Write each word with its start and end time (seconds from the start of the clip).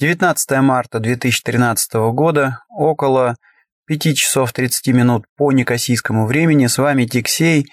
19 0.00 0.50
марта 0.62 0.98
2013 0.98 1.92
года, 2.14 2.60
около 2.70 3.36
5 3.86 4.16
часов 4.16 4.50
30 4.50 4.94
минут 4.94 5.26
по 5.36 5.52
некосийскому 5.52 6.26
времени. 6.26 6.68
С 6.68 6.78
вами 6.78 7.04
Тиксей, 7.04 7.66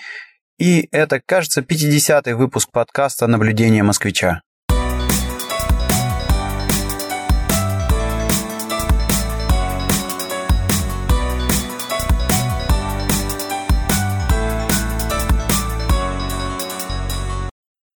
и 0.60 0.90
это, 0.92 1.22
кажется, 1.26 1.62
50-й 1.62 2.34
выпуск 2.34 2.70
подкаста 2.70 3.28
«Наблюдение 3.28 3.82
москвича». 3.82 4.42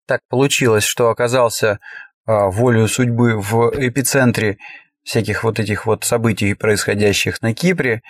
Так 0.08 0.22
получилось, 0.30 0.86
что 0.86 1.10
оказался 1.10 1.80
волею 2.26 2.88
судьбы 2.88 3.40
в 3.40 3.72
эпицентре 3.76 4.58
всяких 5.04 5.44
вот 5.44 5.60
этих 5.60 5.86
вот 5.86 6.04
событий, 6.04 6.54
происходящих 6.54 7.42
на 7.42 7.54
Кипре. 7.54 8.02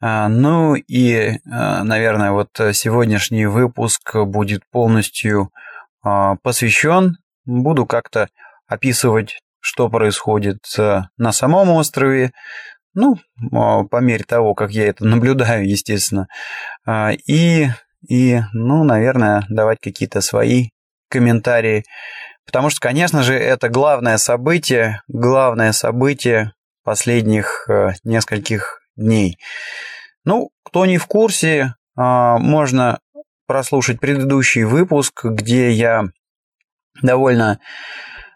А, 0.00 0.28
ну 0.28 0.74
и, 0.74 1.38
а, 1.50 1.84
наверное, 1.84 2.32
вот 2.32 2.48
сегодняшний 2.72 3.46
выпуск 3.46 4.16
будет 4.16 4.62
полностью 4.70 5.50
посвящен. 6.42 7.18
Буду 7.44 7.84
как-то 7.84 8.28
описывать, 8.66 9.38
что 9.60 9.90
происходит 9.90 10.64
на 10.78 11.32
самом 11.32 11.70
острове, 11.70 12.32
ну, 12.94 13.18
по 13.50 14.00
мере 14.00 14.24
того, 14.24 14.54
как 14.54 14.70
я 14.70 14.88
это 14.88 15.04
наблюдаю, 15.04 15.68
естественно. 15.68 16.26
И, 17.26 17.66
и 18.08 18.40
ну, 18.54 18.84
наверное, 18.84 19.44
давать 19.50 19.78
какие-то 19.82 20.22
свои 20.22 20.70
комментарии 21.10 21.84
Потому 22.46 22.70
что, 22.70 22.80
конечно 22.80 23.22
же, 23.22 23.34
это 23.34 23.68
главное 23.68 24.16
событие, 24.18 25.02
главное 25.08 25.72
событие 25.72 26.52
последних 26.84 27.66
э, 27.68 27.90
нескольких 28.04 28.80
дней. 28.96 29.38
Ну, 30.24 30.50
кто 30.62 30.86
не 30.86 30.98
в 30.98 31.06
курсе, 31.06 31.74
а, 31.96 32.38
можно 32.38 33.00
прослушать 33.46 34.00
предыдущий 34.00 34.64
выпуск, 34.64 35.24
где 35.24 35.70
я 35.70 36.04
довольно 37.02 37.58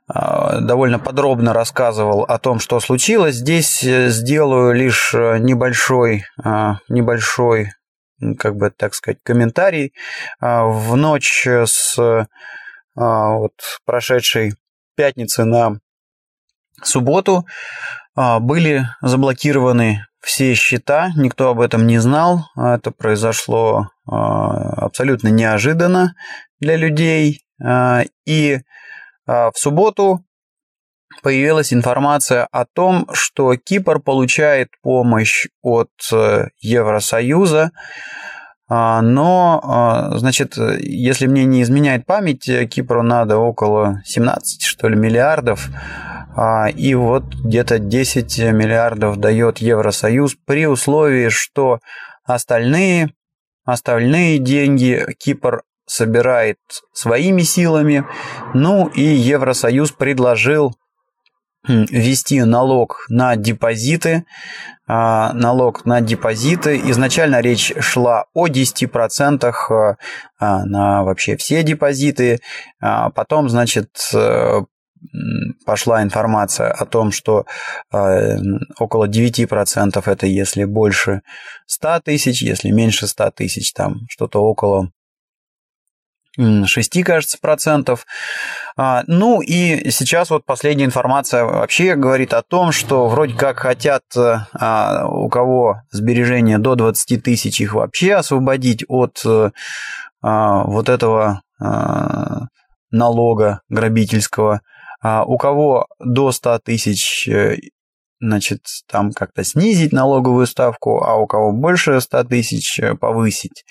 а, 0.06 0.60
довольно 0.60 0.98
подробно 0.98 1.52
рассказывал 1.52 2.24
о 2.24 2.38
том, 2.38 2.58
что 2.58 2.80
случилось. 2.80 3.36
Здесь 3.36 3.82
э, 3.84 4.08
сделаю 4.08 4.74
лишь 4.74 5.14
э, 5.14 5.38
небольшой, 5.38 6.24
а, 6.42 6.78
небольшой, 6.88 7.70
как 8.38 8.56
бы 8.56 8.70
так 8.70 8.94
сказать, 8.94 9.18
комментарий. 9.22 9.92
В 10.40 10.94
ночь 10.96 11.46
с 11.46 12.26
а, 12.96 13.34
вот 13.36 13.52
прошедшей 13.84 14.54
пятницы 14.96 15.44
на 15.44 15.78
субботу 16.82 17.46
а, 18.14 18.40
были 18.40 18.86
заблокированы 19.00 20.06
все 20.20 20.54
счета, 20.54 21.10
никто 21.16 21.50
об 21.50 21.60
этом 21.60 21.86
не 21.86 21.98
знал. 21.98 22.46
Это 22.56 22.90
произошло 22.90 23.88
а, 24.06 24.86
абсолютно 24.86 25.28
неожиданно 25.28 26.14
для 26.60 26.76
людей. 26.76 27.40
И 28.26 28.58
в 29.26 29.52
субботу 29.54 30.24
появилась 31.22 31.72
информация 31.72 32.46
о 32.50 32.64
том, 32.64 33.08
что 33.12 33.56
Кипр 33.56 34.00
получает 34.00 34.68
помощь 34.82 35.46
от 35.62 35.90
э, 36.12 36.48
Евросоюза 36.60 37.70
а, 37.70 37.70
но, 38.68 39.60
а, 39.62 40.16
значит, 40.16 40.56
если 40.56 41.26
мне 41.26 41.44
не 41.44 41.62
изменяет 41.62 42.06
память, 42.06 42.50
Кипру 42.70 43.02
надо 43.02 43.36
около 43.36 44.00
17, 44.06 44.62
что 44.62 44.88
ли, 44.88 44.96
миллиардов. 44.96 45.68
А, 46.36 46.68
и 46.68 46.94
вот 46.94 47.24
где-то 47.34 47.78
10 47.78 48.38
миллиардов 48.52 49.18
дает 49.18 49.58
Евросоюз 49.58 50.36
при 50.46 50.66
условии, 50.66 51.28
что 51.28 51.80
остальные, 52.24 53.10
остальные 53.64 54.38
деньги 54.38 55.06
Кипр 55.18 55.62
собирает 55.86 56.58
своими 56.92 57.42
силами. 57.42 58.04
Ну 58.52 58.88
и 58.88 59.02
Евросоюз 59.02 59.92
предложил 59.92 60.74
ввести 61.66 62.42
налог 62.42 63.06
на 63.08 63.36
депозиты, 63.36 64.24
а, 64.86 65.32
налог 65.32 65.86
на 65.86 66.00
депозиты. 66.00 66.78
Изначально 66.90 67.40
речь 67.40 67.72
шла 67.80 68.26
о 68.34 68.48
10% 68.48 69.70
а, 69.70 69.96
а, 70.38 70.64
на 70.64 71.04
вообще 71.04 71.36
все 71.36 71.62
депозиты. 71.62 72.40
Потом, 72.80 73.48
значит, 73.48 73.88
э, 74.12 74.60
пошла 75.64 76.02
информация 76.02 76.70
о 76.70 76.84
том, 76.84 77.12
что 77.12 77.46
около 78.78 79.08
9% 79.08 80.02
это 80.06 80.26
если 80.26 80.64
больше 80.64 81.22
100 81.66 82.00
тысяч, 82.00 82.42
если 82.42 82.70
меньше 82.70 83.06
100 83.06 83.30
тысяч, 83.30 83.72
там 83.72 84.00
что-то 84.08 84.40
около 84.40 84.90
6, 86.36 87.04
кажется, 87.04 87.38
процентов. 87.40 88.06
А, 88.76 89.04
ну 89.06 89.40
и 89.40 89.90
сейчас 89.90 90.30
вот 90.30 90.44
последняя 90.44 90.84
информация 90.84 91.44
вообще 91.44 91.94
говорит 91.94 92.34
о 92.34 92.42
том, 92.42 92.72
что 92.72 93.08
вроде 93.08 93.34
как 93.34 93.60
хотят 93.60 94.02
а, 94.16 95.06
у 95.06 95.28
кого 95.28 95.82
сбережения 95.90 96.58
до 96.58 96.74
20 96.74 97.22
тысяч 97.22 97.60
их 97.60 97.74
вообще 97.74 98.14
освободить 98.14 98.84
от 98.88 99.22
а, 99.24 100.64
вот 100.64 100.88
этого 100.88 101.42
налога 102.90 103.60
грабительского. 103.68 104.60
У 105.02 105.38
кого 105.38 105.86
до 105.98 106.32
100 106.32 106.58
тысяч 106.60 107.28
э, 107.28 107.56
значит, 108.20 108.60
там 108.90 109.12
как-то 109.12 109.44
снизить 109.44 109.92
налоговую 109.92 110.46
ставку, 110.46 111.04
а 111.04 111.16
у 111.16 111.26
кого 111.26 111.52
больше 111.52 112.00
100 112.00 112.24
тысяч 112.24 112.78
э, 112.78 112.94
повысить 112.94 113.64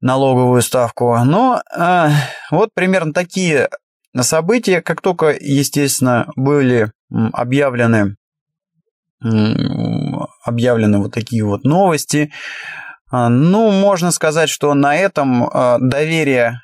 налоговую 0.00 0.62
ставку. 0.62 1.16
Но 1.24 1.62
э, 1.76 2.08
вот 2.50 2.70
примерно 2.74 3.12
такие 3.12 3.68
события, 4.20 4.80
как 4.80 5.00
только, 5.00 5.36
естественно, 5.38 6.26
были 6.36 6.92
объявлены, 7.10 8.16
объявлены 10.44 10.98
вот 10.98 11.12
такие 11.12 11.44
вот 11.44 11.64
новости, 11.64 12.32
а, 13.08 13.28
ну, 13.28 13.70
можно 13.70 14.10
сказать, 14.10 14.48
что 14.48 14.74
на 14.74 14.96
этом 14.96 15.44
а, 15.44 15.78
доверие 15.78 16.60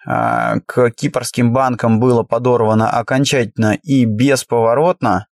к 0.66 0.91
кипрским 0.91 1.53
банкам 1.53 2.00
было 2.00 2.25
подорвано 2.25 2.91
окончательно 2.91 3.75
и 3.75 4.04
бесповоротно. 4.04 5.26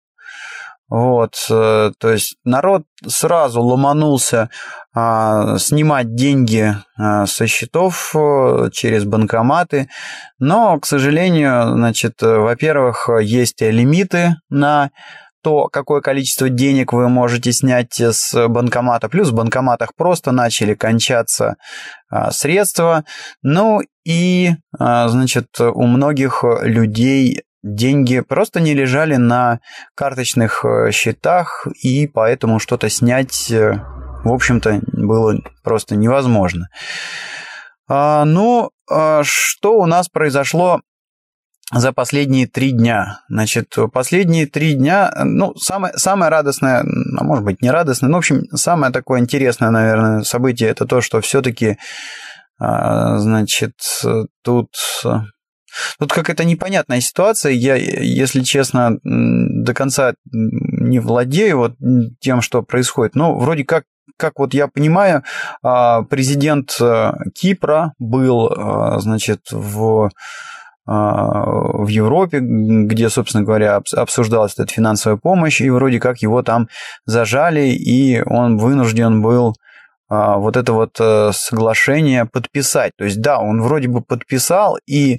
Вот, 0.89 1.35
э, 1.51 1.93
то 1.99 2.11
есть 2.11 2.37
народ 2.45 2.85
сразу 3.07 3.61
ломанулся 3.61 4.49
а, 4.95 5.59
снимать 5.59 6.15
деньги 6.15 6.75
а, 6.97 7.27
со 7.27 7.47
счетов 7.47 8.13
а, 8.17 8.71
через 8.73 9.05
банкоматы, 9.05 9.91
но, 10.39 10.81
к 10.81 10.87
сожалению, 10.87 11.75
значит, 11.75 12.15
во-первых, 12.21 13.11
есть 13.21 13.61
лимиты 13.61 14.37
на 14.49 14.91
то, 15.43 15.69
какое 15.69 16.01
количество 16.01 16.49
денег 16.49 16.93
вы 16.93 17.09
можете 17.09 17.53
снять 17.53 18.01
с 18.01 18.49
банкомата. 18.49 19.09
Плюс 19.09 19.29
в 19.29 19.35
банкоматах 19.35 19.95
просто 19.95 20.33
начали 20.33 20.75
кончаться 20.75 21.57
средства. 22.31 23.05
Ну 23.43 23.81
и, 24.05 24.57
значит, 24.73 25.47
у 25.61 25.87
многих 25.87 26.43
людей 26.63 27.45
деньги 27.63 28.21
просто 28.21 28.61
не 28.61 28.75
лежали 28.75 29.17
на 29.17 29.61
карточных 29.95 30.65
э, 30.65 30.91
счетах, 30.93 31.67
и 31.83 32.07
поэтому 32.07 32.59
что-то 32.59 32.89
снять, 32.89 33.51
э, 33.51 33.83
в 34.25 34.33
общем-то, 34.33 34.81
было 34.93 35.37
просто 35.63 35.97
невозможно. 35.97 36.69
А, 37.89 38.25
ну, 38.25 38.71
а 38.91 39.23
что 39.25 39.79
у 39.79 39.87
нас 39.87 40.09
произошло 40.09 40.81
за 41.73 41.93
последние 41.93 42.47
три 42.47 42.71
дня. 42.73 43.21
Значит, 43.29 43.75
последние 43.93 44.47
три 44.47 44.75
дня, 44.75 45.13
ну, 45.25 45.55
самое, 45.57 45.95
самое 45.99 46.31
радостное, 46.31 46.81
а 46.81 47.25
может 47.25 47.45
быть, 47.45 47.61
не 47.61 47.71
радостное, 47.71 48.09
но, 48.09 48.17
в 48.17 48.19
общем, 48.19 48.45
самое 48.55 48.93
такое 48.93 49.21
интересное, 49.21 49.71
наверное, 49.71 50.23
событие, 50.23 50.71
это 50.71 50.87
то, 50.87 51.01
что 51.01 51.21
все-таки, 51.21 51.77
а, 52.59 53.19
значит, 53.19 53.75
тут 54.43 54.71
Тут 55.99 56.13
какая-то 56.13 56.45
непонятная 56.45 57.01
ситуация. 57.01 57.53
Я, 57.53 57.77
если 57.77 58.43
честно, 58.43 58.99
до 59.03 59.75
конца 59.75 60.15
не 60.31 61.01
владею 61.01 61.59
вот 61.59 61.75
тем, 62.21 62.41
что 62.41 62.63
происходит. 62.63 63.15
Но 63.15 63.39
вроде 63.39 63.65
как 63.65 63.85
как 64.19 64.39
вот 64.39 64.53
я 64.53 64.67
понимаю, 64.67 65.23
а, 65.63 66.03
президент 66.03 66.77
э, 66.81 67.13
Кипра 67.35 67.95
был, 67.99 68.49
а, 68.49 68.99
значит, 68.99 69.41
в 69.51 70.11
а, 70.91 71.45
в 71.45 71.89
Европе, 71.89 72.41
где, 72.41 73.11
собственно 73.11 73.45
говоря, 73.45 73.83
обсуждалась 73.95 74.55
эта 74.57 74.73
финансовая 74.73 75.19
помощь, 75.19 75.61
и 75.61 75.69
вроде 75.69 76.01
как 76.01 76.23
его 76.23 76.43
там 76.43 76.69
зажали, 77.05 77.69
и 77.69 78.23
он 78.23 78.57
вынужден 78.57 79.21
был 79.23 79.55
вот 80.11 80.57
это 80.57 80.73
вот 80.73 80.97
э, 81.01 81.33
соглашение 81.35 82.25
подписать. 82.25 82.93
То 82.97 83.05
есть, 83.05 83.21
да, 83.21 83.39
он 83.41 83.61
вроде 83.61 83.89
бы 83.89 84.01
подписал, 84.01 84.79
и 84.87 85.19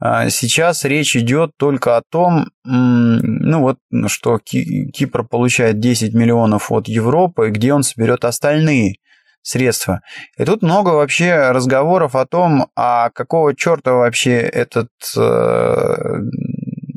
сейчас 0.00 0.84
речь 0.84 1.16
идет 1.16 1.52
только 1.56 1.96
о 1.96 2.02
том, 2.08 2.50
ну 2.64 3.60
вот, 3.60 3.78
что 4.06 4.38
Кипр 4.38 5.24
получает 5.24 5.80
10 5.80 6.14
миллионов 6.14 6.70
от 6.70 6.88
Европы, 6.88 7.50
где 7.50 7.72
он 7.72 7.82
соберет 7.82 8.24
остальные 8.24 8.96
средства. 9.42 10.02
И 10.36 10.44
тут 10.44 10.62
много 10.62 10.90
вообще 10.90 11.50
разговоров 11.50 12.14
о 12.14 12.26
том, 12.26 12.68
а 12.76 13.10
какого 13.10 13.56
черта 13.56 13.92
вообще 13.92 14.36
этот, 14.36 14.90
э, 15.16 15.96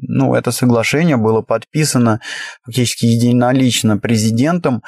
ну, 0.02 0.36
это 0.36 0.52
соглашение 0.52 1.18
было 1.18 1.42
подписано 1.42 2.20
фактически 2.64 3.06
единолично 3.06 3.98
президентом, 3.98 4.84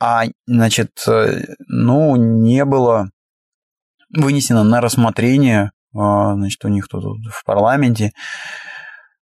а, 0.00 0.24
значит, 0.46 0.90
э, 1.06 1.42
ну, 1.68 2.16
не 2.16 2.64
было 2.64 3.10
вынесено 4.14 4.64
на 4.64 4.80
рассмотрение, 4.80 5.60
а, 5.60 5.77
значит, 5.92 6.64
у 6.64 6.68
них 6.68 6.88
тут 6.88 7.04
в 7.30 7.44
парламенте. 7.44 8.12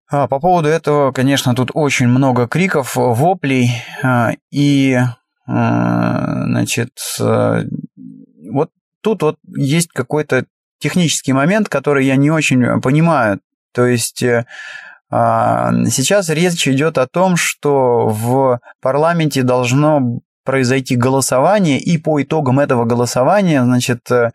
А, 0.09 0.29
по 0.29 0.39
поводу 0.39 0.69
этого, 0.69 1.13
конечно, 1.13 1.55
тут 1.55 1.71
очень 1.75 2.09
много 2.09 2.47
криков, 2.47 2.97
воплей, 2.97 3.71
а, 4.03 4.33
и, 4.51 4.99
значит, 5.47 6.91
вот 7.19 8.71
тут 9.01 9.23
вот 9.23 9.37
есть 9.57 9.89
какой-то 9.93 10.47
технический 10.81 11.33
момент, 11.33 11.69
который 11.69 12.05
я 12.05 12.17
не 12.17 12.31
очень 12.31 12.81
понимаю. 12.81 13.41
То 13.73 13.87
есть 13.87 14.23
э, 14.23 14.45
сейчас 15.11 16.29
речь 16.31 16.67
идет 16.67 16.99
о 16.99 17.07
том, 17.07 17.37
что 17.37 18.09
в 18.09 18.61
парламенте 18.81 19.43
должно 19.43 20.21
произойти 20.45 20.97
голосование, 20.97 21.79
и 21.79 21.99
по 21.99 22.23
итогам 22.23 22.59
этого 22.59 22.85
голосования, 22.85 23.63
значит, 23.63 24.11
э, 24.11 24.31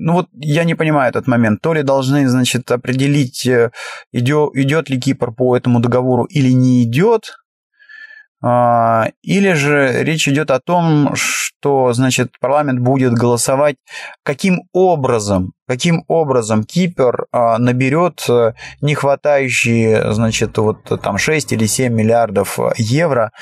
ну 0.00 0.14
вот 0.14 0.28
я 0.32 0.64
не 0.64 0.74
понимаю 0.74 1.10
этот 1.10 1.26
момент. 1.26 1.60
То 1.60 1.74
ли 1.74 1.82
должны, 1.82 2.28
значит, 2.28 2.70
определить, 2.70 3.46
э, 3.46 3.70
идет, 4.12 4.56
идет 4.56 4.90
ли 4.90 4.98
Кипр 4.98 5.32
по 5.32 5.56
этому 5.56 5.80
договору 5.80 6.24
или 6.24 6.50
не 6.50 6.82
идет, 6.82 7.34
а, 8.42 9.08
или 9.22 9.52
же 9.52 10.02
речь 10.02 10.26
идет 10.26 10.50
о 10.50 10.60
том, 10.60 11.14
что, 11.14 11.92
значит, 11.92 12.32
парламент 12.40 12.80
будет 12.80 13.12
голосовать, 13.12 13.76
каким 14.22 14.62
образом, 14.72 15.52
каким 15.68 16.04
образом 16.08 16.64
Кипр 16.64 17.26
а, 17.32 17.58
наберет 17.58 18.24
э, 18.30 18.52
не 18.80 18.94
хватающие, 18.94 20.14
значит, 20.14 20.56
вот 20.56 20.78
там 21.02 21.18
6 21.18 21.52
или 21.52 21.66
7 21.66 21.92
миллиардов 21.92 22.58
евро, 22.78 23.32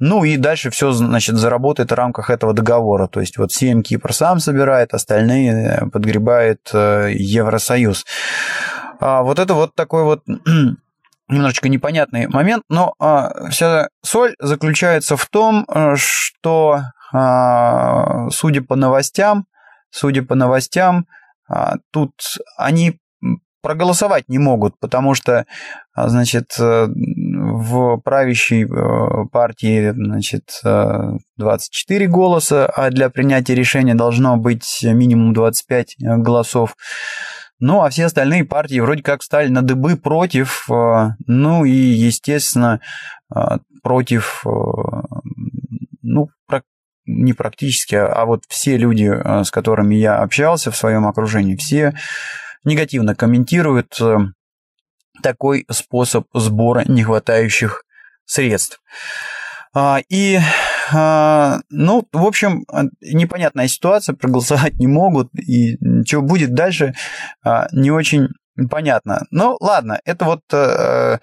ну 0.00 0.24
и 0.24 0.38
дальше 0.38 0.70
все, 0.70 0.92
значит, 0.92 1.36
заработает 1.36 1.90
в 1.90 1.94
рамках 1.94 2.30
этого 2.30 2.54
договора. 2.54 3.06
То 3.06 3.20
есть 3.20 3.36
вот 3.36 3.52
7 3.52 3.82
Кипр 3.82 4.12
сам 4.14 4.40
собирает, 4.40 4.94
остальные 4.94 5.52
э, 5.52 5.86
подгребает 5.90 6.70
э, 6.72 7.10
Евросоюз. 7.12 8.06
А 8.98 9.22
вот 9.22 9.38
это 9.38 9.52
вот 9.52 9.74
такой 9.74 10.04
вот 10.04 10.22
немножечко 11.28 11.68
непонятный 11.68 12.28
момент, 12.28 12.64
но 12.70 12.94
а, 12.98 13.50
вся 13.50 13.88
соль 14.02 14.34
заключается 14.40 15.16
в 15.18 15.26
том, 15.26 15.66
э, 15.68 15.94
что, 15.96 16.80
а, 17.12 18.30
судя 18.30 18.62
по 18.62 18.76
новостям, 18.76 19.46
судя 19.90 20.22
по 20.22 20.34
новостям, 20.34 21.06
а, 21.46 21.76
тут 21.92 22.12
они 22.56 22.98
проголосовать 23.62 24.28
не 24.28 24.38
могут, 24.38 24.78
потому 24.80 25.14
что, 25.14 25.44
значит, 25.94 26.58
в 27.50 27.98
правящей 27.98 28.64
э, 28.64 29.26
партии, 29.32 29.90
значит, 29.90 30.60
24 30.62 32.06
голоса, 32.06 32.66
а 32.66 32.90
для 32.90 33.10
принятия 33.10 33.54
решения 33.54 33.94
должно 33.94 34.36
быть 34.36 34.80
минимум 34.82 35.32
25 35.32 35.96
голосов. 35.98 36.74
Ну, 37.60 37.82
а 37.82 37.90
все 37.90 38.06
остальные 38.06 38.46
партии 38.46 38.80
вроде 38.80 39.02
как 39.02 39.20
встали 39.20 39.48
на 39.48 39.60
дыбы 39.60 39.96
против, 39.96 40.66
э, 40.70 41.10
ну 41.26 41.64
и, 41.66 41.70
естественно, 41.70 42.80
э, 43.34 43.58
против, 43.82 44.42
э, 44.46 44.50
ну, 46.02 46.30
не 47.06 47.32
практически, 47.32 47.96
а 47.96 48.24
вот 48.24 48.44
все 48.48 48.76
люди, 48.76 49.10
с 49.44 49.50
которыми 49.50 49.96
я 49.96 50.18
общался 50.18 50.70
в 50.70 50.76
своем 50.76 51.06
окружении, 51.06 51.56
все 51.56 51.92
негативно 52.62 53.16
комментируют 53.16 53.98
такой 55.22 55.66
способ 55.70 56.26
сбора 56.34 56.84
нехватающих 56.86 57.84
средств. 58.24 58.80
А, 59.72 60.00
и 60.08 60.38
а, 60.92 61.60
ну, 61.70 62.06
в 62.12 62.24
общем, 62.26 62.64
непонятная 63.00 63.68
ситуация, 63.68 64.14
проголосовать 64.14 64.74
не 64.74 64.86
могут, 64.86 65.32
и 65.34 65.78
что 66.04 66.22
будет 66.22 66.54
дальше, 66.54 66.94
а, 67.44 67.68
не 67.72 67.90
очень 67.90 68.28
понятно. 68.68 69.26
Ну, 69.30 69.56
ладно, 69.60 70.00
это 70.04 70.24
вот 70.24 70.40
э, 70.52 71.18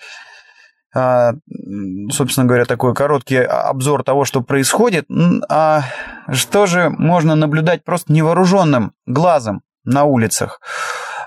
собственно 2.12 2.48
говоря, 2.48 2.66
такой 2.66 2.96
короткий 2.96 3.38
обзор 3.38 4.04
того, 4.04 4.26
что 4.26 4.42
происходит. 4.42 5.06
А 5.50 5.84
что 6.32 6.66
же 6.66 6.90
можно 6.90 7.36
наблюдать 7.36 7.84
просто 7.84 8.12
невооруженным 8.14 8.94
глазом 9.06 9.62
на 9.84 10.06
улицах? 10.06 10.60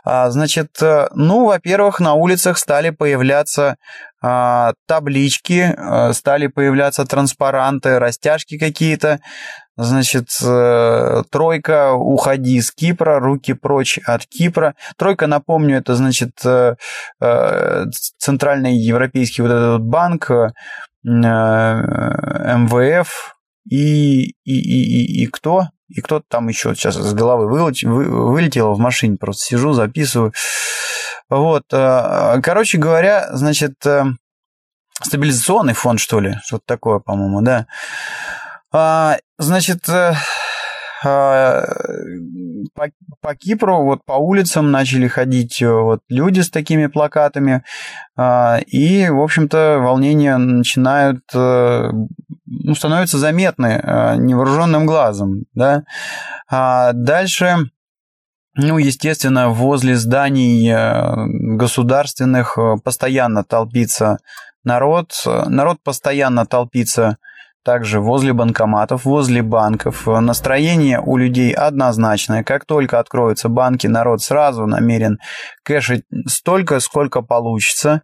Значит, 0.05 0.81
э, 0.83 1.09
ну, 1.15 1.47
во-первых, 1.47 2.01
на 2.01 2.15
улицах 2.15 2.59
стали 2.59 2.91
появляться 2.91 3.77
а, 4.23 4.75
таблички, 4.87 5.75
а, 5.77 6.13
стали 6.13 6.47
появляться 6.47 7.07
транспаранты, 7.07 7.99
растяжки 7.99 8.59
какие-то. 8.59 9.21
Значит, 9.77 10.27
э, 10.45 11.23
тройка, 11.31 11.95
уходи 11.95 12.61
с 12.61 12.71
Кипра, 12.71 13.19
руки 13.19 13.55
прочь 13.55 13.99
от 14.05 14.27
Кипра. 14.27 14.75
Тройка, 14.99 15.27
напомню, 15.27 15.79
это, 15.79 15.95
значит, 15.95 16.33
э, 16.45 16.75
э, 17.19 17.85
центральный 18.19 18.77
европейский 18.77 19.41
вот 19.41 19.51
этот 19.51 19.81
банк, 19.81 20.31
МВФ 21.03 21.49
и, 23.71 24.25
и, 24.25 24.33
и, 24.45 24.53
и, 24.53 25.23
и 25.23 25.27
кто? 25.29 25.69
И 25.91 26.01
кто 26.01 26.23
там 26.27 26.49
еще 26.49 26.75
сейчас 26.75 26.95
с 26.95 27.15
головы 27.15 27.49
вылетел 27.49 28.75
в 28.75 28.79
машине, 28.79 29.17
просто 29.19 29.45
сижу, 29.45 29.73
записываю. 29.73 30.33
Вот, 31.29 31.65
э, 31.73 32.41
короче 32.43 32.79
говоря, 32.79 33.29
значит, 33.33 33.75
э, 33.87 34.05
стабилизационный 35.03 35.75
фонд, 35.75 36.01
что 36.01 36.21
ли, 36.21 36.37
что-то 36.45 36.65
такое, 36.67 36.99
по-моему, 36.99 37.41
да. 37.43 37.67
А, 38.73 39.17
значит, 39.39 39.89
э, 39.89 40.15
а, 41.05 41.65
по, 42.75 42.91
по 43.21 43.35
Кипру, 43.35 43.83
вот 43.83 44.05
по 44.05 44.13
улицам 44.15 44.71
начали 44.71 45.09
ходить 45.09 45.63
вот 45.63 46.01
люди 46.09 46.41
с 46.41 46.51
такими 46.51 46.87
плакатами, 46.87 47.65
а, 48.17 48.59
и, 48.67 49.09
в 49.09 49.21
общем-то, 49.21 49.79
волнения 49.81 50.37
начинают, 50.37 51.23
ну, 51.33 52.75
становятся 52.75 53.19
заметны 53.19 53.83
невооруженным 54.19 54.87
глазом, 54.87 55.45
да. 55.55 55.85
А 56.49 56.93
дальше 56.93 57.71
ну, 58.55 58.79
естественно, 58.79 59.49
возле 59.49 59.97
зданий 59.97 60.69
э, 60.71 61.57
государственных 61.57 62.59
э, 62.59 62.77
постоянно 62.83 63.45
толпится 63.45 64.19
народ. 64.65 65.13
Народ 65.25 65.79
постоянно 65.83 66.47
толпится 66.47 67.19
также 67.65 68.01
возле 68.01 68.33
банкоматов, 68.33 69.05
возле 69.05 69.43
банков. 69.43 70.07
Настроение 70.07 71.01
у 71.01 71.17
людей 71.17 71.53
однозначное. 71.53 72.43
Как 72.43 72.65
только 72.65 72.99
откроются 72.99 73.49
банки, 73.49 73.87
народ 73.87 74.23
сразу 74.23 74.67
намерен 74.67 75.19
кэшить 75.63 76.05
столько, 76.27 76.81
сколько 76.81 77.23
получится. 77.23 78.03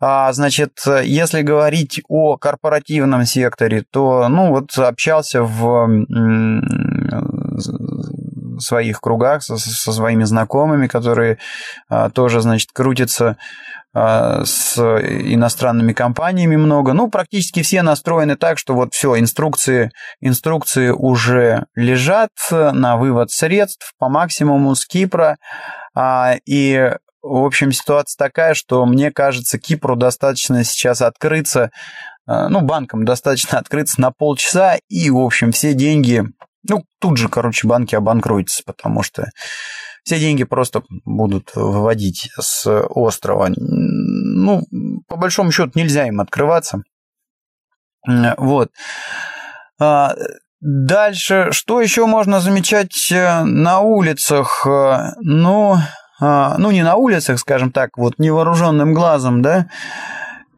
А, 0.00 0.32
значит, 0.32 0.78
если 1.02 1.42
говорить 1.42 2.00
о 2.08 2.36
корпоративном 2.36 3.24
секторе, 3.24 3.84
то, 3.90 4.28
ну, 4.28 4.50
вот 4.50 4.76
общался 4.78 5.42
в 5.42 5.88
своих 8.58 9.00
кругах 9.00 9.42
со, 9.42 9.56
со 9.58 9.92
своими 9.92 10.24
знакомыми, 10.24 10.86
которые 10.86 11.38
а, 11.88 12.10
тоже, 12.10 12.40
значит, 12.40 12.70
крутятся 12.72 13.36
с 13.96 14.76
иностранными 14.78 15.94
компаниями 15.94 16.56
много. 16.56 16.92
Ну, 16.92 17.08
практически 17.08 17.62
все 17.62 17.80
настроены 17.82 18.36
так, 18.36 18.58
что 18.58 18.74
вот 18.74 18.92
все, 18.92 19.18
инструкции, 19.18 19.90
инструкции 20.20 20.90
уже 20.90 21.64
лежат 21.74 22.30
на 22.50 22.98
вывод 22.98 23.30
средств 23.30 23.94
по 23.98 24.10
максимуму 24.10 24.74
с 24.74 24.84
Кипра. 24.84 25.38
А, 25.94 26.34
и 26.44 26.92
в 27.22 27.44
общем, 27.44 27.72
ситуация 27.72 28.16
такая, 28.18 28.54
что 28.54 28.84
мне 28.84 29.10
кажется, 29.10 29.58
Кипру 29.58 29.96
достаточно 29.96 30.62
сейчас 30.62 31.00
открыться, 31.00 31.70
а, 32.26 32.48
ну, 32.48 32.60
банкам 32.60 33.04
достаточно 33.04 33.58
открыться 33.58 34.00
на 34.00 34.10
полчаса, 34.10 34.76
и, 34.88 35.08
в 35.08 35.18
общем, 35.18 35.52
все 35.52 35.72
деньги 35.72 36.24
ну, 36.68 36.84
тут 37.00 37.16
же, 37.16 37.28
короче, 37.28 37.68
банки 37.68 37.94
обанкротятся, 37.94 38.62
потому 38.66 39.02
что 39.02 39.30
все 40.06 40.20
деньги 40.20 40.44
просто 40.44 40.84
будут 41.04 41.50
выводить 41.56 42.30
с 42.38 42.66
острова. 42.88 43.48
Ну, 43.56 44.62
по 45.08 45.16
большому 45.16 45.50
счету, 45.50 45.72
нельзя 45.74 46.06
им 46.06 46.20
открываться. 46.20 46.82
Вот. 48.38 48.70
А, 49.80 50.14
Дальше, 50.60 51.48
что 51.50 51.82
еще 51.82 52.06
можно 52.06 52.40
замечать 52.40 53.12
э, 53.12 53.44
на 53.44 53.80
улицах? 53.80 54.66
Э, 54.66 55.12
ну, 55.20 55.76
а, 56.18 56.56
ну 56.56 56.70
не 56.70 56.82
на 56.82 56.96
улицах, 56.96 57.38
скажем 57.38 57.70
так, 57.70 57.98
вот 57.98 58.14
невооруженным 58.18 58.94
глазом, 58.94 59.42
да, 59.42 59.66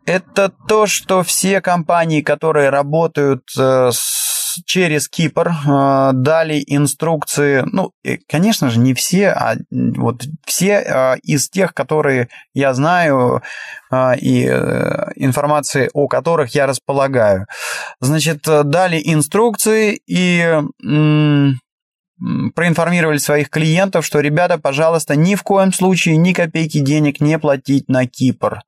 это 0.06 0.52
то, 0.68 0.86
что 0.86 1.22
все 1.24 1.60
компании, 1.60 2.22
которые 2.22 2.70
работают 2.70 3.42
э, 3.58 3.90
через 4.64 5.08
Кипр, 5.08 5.52
дали 5.64 6.62
инструкции, 6.66 7.64
ну, 7.70 7.92
конечно 8.28 8.70
же, 8.70 8.78
не 8.78 8.94
все, 8.94 9.28
а 9.28 9.56
вот 9.70 10.24
все 10.46 11.16
из 11.22 11.48
тех, 11.48 11.74
которые 11.74 12.28
я 12.54 12.74
знаю 12.74 13.42
и 13.92 14.44
информации 15.16 15.90
о 15.92 16.08
которых 16.08 16.54
я 16.54 16.66
располагаю. 16.66 17.46
Значит, 18.00 18.42
дали 18.42 19.00
инструкции 19.04 20.00
и 20.06 20.60
проинформировали 22.54 23.18
своих 23.18 23.48
клиентов, 23.48 24.04
что, 24.04 24.20
ребята, 24.20 24.58
пожалуйста, 24.58 25.14
ни 25.14 25.36
в 25.36 25.42
коем 25.44 25.72
случае 25.72 26.16
ни 26.16 26.32
копейки 26.32 26.78
денег 26.80 27.20
не 27.20 27.38
платить 27.38 27.88
на 27.88 28.06
Кипр. 28.06 28.60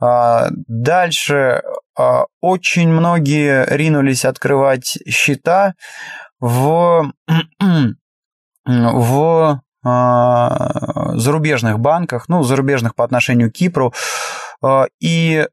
А, 0.00 0.48
дальше 0.66 1.62
а, 1.98 2.24
очень 2.40 2.88
многие 2.88 3.64
ринулись 3.68 4.24
открывать 4.24 4.98
счета 5.08 5.74
в, 6.40 7.12
в 8.66 9.60
а, 9.84 11.16
зарубежных 11.16 11.78
банках, 11.78 12.28
ну, 12.28 12.42
зарубежных 12.42 12.94
по 12.94 13.04
отношению 13.04 13.50
к 13.50 13.54
Кипру. 13.54 13.92
И 15.00 15.46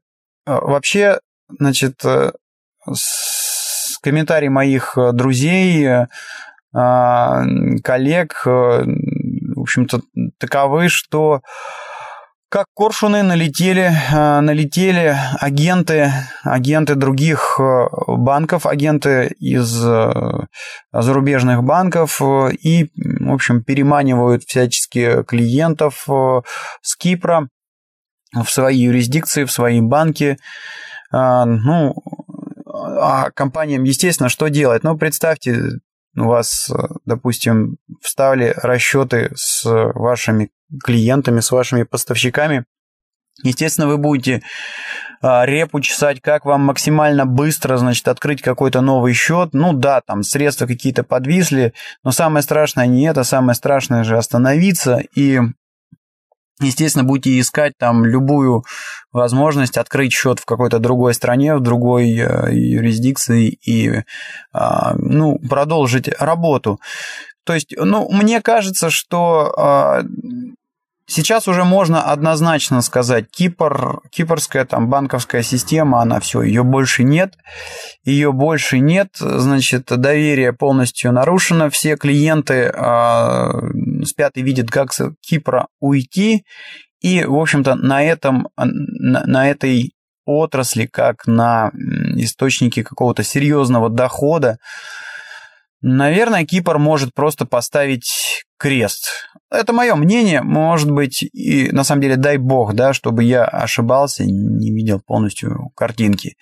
вообще, 0.46 1.20
значит, 1.58 2.02
с 2.02 3.98
комментарий 4.02 4.48
моих 4.48 4.96
друзей 5.12 6.06
а, 6.74 7.44
коллег, 7.84 8.42
э, 8.46 8.50
в 8.50 9.60
общем-то, 9.60 10.00
таковы, 10.38 10.88
что 10.88 11.40
как 12.54 12.68
коршуны 12.72 13.24
налетели, 13.24 13.90
э, 13.90 14.40
налетели 14.40 15.16
агенты, 15.40 16.12
агенты 16.44 16.94
других 16.94 17.58
э, 17.58 17.86
банков, 18.06 18.64
агенты 18.66 19.34
из 19.40 19.66
зарубежных 20.92 21.64
банков 21.64 22.22
и, 22.22 22.92
в 22.94 23.32
общем, 23.32 23.64
переманивают 23.64 24.44
всячески 24.44 25.24
клиентов 25.24 26.06
с 26.80 26.96
Кипра 26.96 27.48
в 28.32 28.48
свои 28.48 28.78
юрисдикции, 28.78 29.42
в 29.42 29.50
свои 29.50 29.80
банки. 29.80 30.38
Ну, 31.10 31.94
а 32.72 33.30
компаниям, 33.32 33.82
естественно, 33.82 34.28
что 34.28 34.46
делать? 34.46 34.84
Ну, 34.84 34.96
представьте, 34.96 35.58
у 36.16 36.24
вас, 36.24 36.70
допустим, 37.04 37.78
вставили 38.00 38.54
расчеты 38.56 39.32
с 39.34 39.64
вашими 39.64 40.50
клиентами, 40.82 41.40
с 41.40 41.50
вашими 41.50 41.82
поставщиками, 41.82 42.64
Естественно, 43.42 43.88
вы 43.88 43.98
будете 43.98 44.42
а, 45.20 45.44
репу 45.44 45.80
чесать, 45.80 46.20
как 46.20 46.44
вам 46.44 46.60
максимально 46.60 47.26
быстро, 47.26 47.76
значит, 47.78 48.06
открыть 48.06 48.42
какой-то 48.42 48.80
новый 48.80 49.12
счет. 49.12 49.50
Ну 49.52 49.72
да, 49.72 50.00
там 50.00 50.22
средства 50.22 50.66
какие-то 50.66 51.02
подвисли, 51.02 51.74
но 52.04 52.12
самое 52.12 52.42
страшное 52.42 52.86
не 52.86 53.08
это, 53.08 53.24
самое 53.24 53.56
страшное 53.56 54.04
же 54.04 54.16
остановиться 54.16 55.00
и 55.14 55.40
Естественно, 56.60 57.02
будете 57.02 57.40
искать 57.40 57.72
там 57.76 58.04
любую 58.04 58.64
возможность 59.10 59.76
открыть 59.76 60.12
счет 60.12 60.38
в 60.38 60.44
какой-то 60.44 60.78
другой 60.78 61.12
стране, 61.12 61.56
в 61.56 61.60
другой 61.60 62.16
э, 62.16 62.54
юрисдикции 62.54 63.48
и 63.48 64.04
а, 64.52 64.94
ну, 64.96 65.36
продолжить 65.40 66.08
работу. 66.20 66.78
То 67.44 67.54
есть, 67.54 67.74
ну, 67.76 68.08
мне 68.08 68.40
кажется, 68.40 68.88
что 68.88 69.52
а, 69.58 70.02
Сейчас 71.06 71.48
уже 71.48 71.64
можно 71.64 72.02
однозначно 72.02 72.80
сказать, 72.80 73.26
Кипр, 73.30 74.00
кипрская 74.10 74.64
там 74.64 74.88
банковская 74.88 75.42
система, 75.42 76.00
она 76.00 76.18
все, 76.18 76.40
ее 76.40 76.64
больше 76.64 77.04
нет, 77.04 77.34
ее 78.04 78.32
больше 78.32 78.78
нет, 78.78 79.08
значит, 79.18 79.84
доверие 79.84 80.54
полностью 80.54 81.12
нарушено, 81.12 81.68
все 81.68 81.96
клиенты 81.96 82.72
э, 82.74 84.04
спят 84.06 84.32
и 84.36 84.42
видят, 84.42 84.70
как 84.70 84.94
с 84.94 85.12
Кипра 85.20 85.66
уйти, 85.78 86.44
и, 87.02 87.22
в 87.22 87.36
общем-то, 87.36 87.74
на 87.74 88.02
этом, 88.02 88.48
на, 88.56 89.24
на 89.26 89.50
этой 89.50 89.92
отрасли, 90.24 90.86
как 90.86 91.26
на 91.26 91.70
источнике 92.16 92.82
какого-то 92.82 93.22
серьезного 93.22 93.90
дохода, 93.90 94.56
Наверное, 95.86 96.46
Кипр 96.46 96.78
может 96.78 97.12
просто 97.12 97.44
поставить 97.44 98.46
крест. 98.58 99.28
Это 99.50 99.74
мое 99.74 99.94
мнение, 99.96 100.40
может 100.40 100.90
быть, 100.90 101.22
и 101.22 101.70
на 101.72 101.84
самом 101.84 102.00
деле 102.00 102.16
дай 102.16 102.38
бог, 102.38 102.72
да, 102.72 102.94
чтобы 102.94 103.22
я 103.22 103.44
ошибался, 103.44 104.24
не 104.24 104.70
видел 104.70 105.02
полностью 105.06 105.68
картинки. 105.76 106.36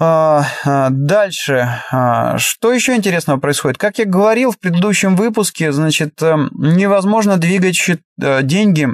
А, 0.00 0.46
а, 0.64 0.88
дальше. 0.88 1.68
А, 1.92 2.38
что 2.38 2.72
еще 2.72 2.96
интересного 2.96 3.38
происходит? 3.38 3.76
Как 3.76 3.98
я 3.98 4.06
говорил 4.06 4.50
в 4.50 4.58
предыдущем 4.58 5.14
выпуске, 5.14 5.70
значит, 5.70 6.22
эм, 6.22 6.48
невозможно 6.54 7.36
двигать 7.36 7.78
э, 7.88 8.42
деньги 8.42 8.88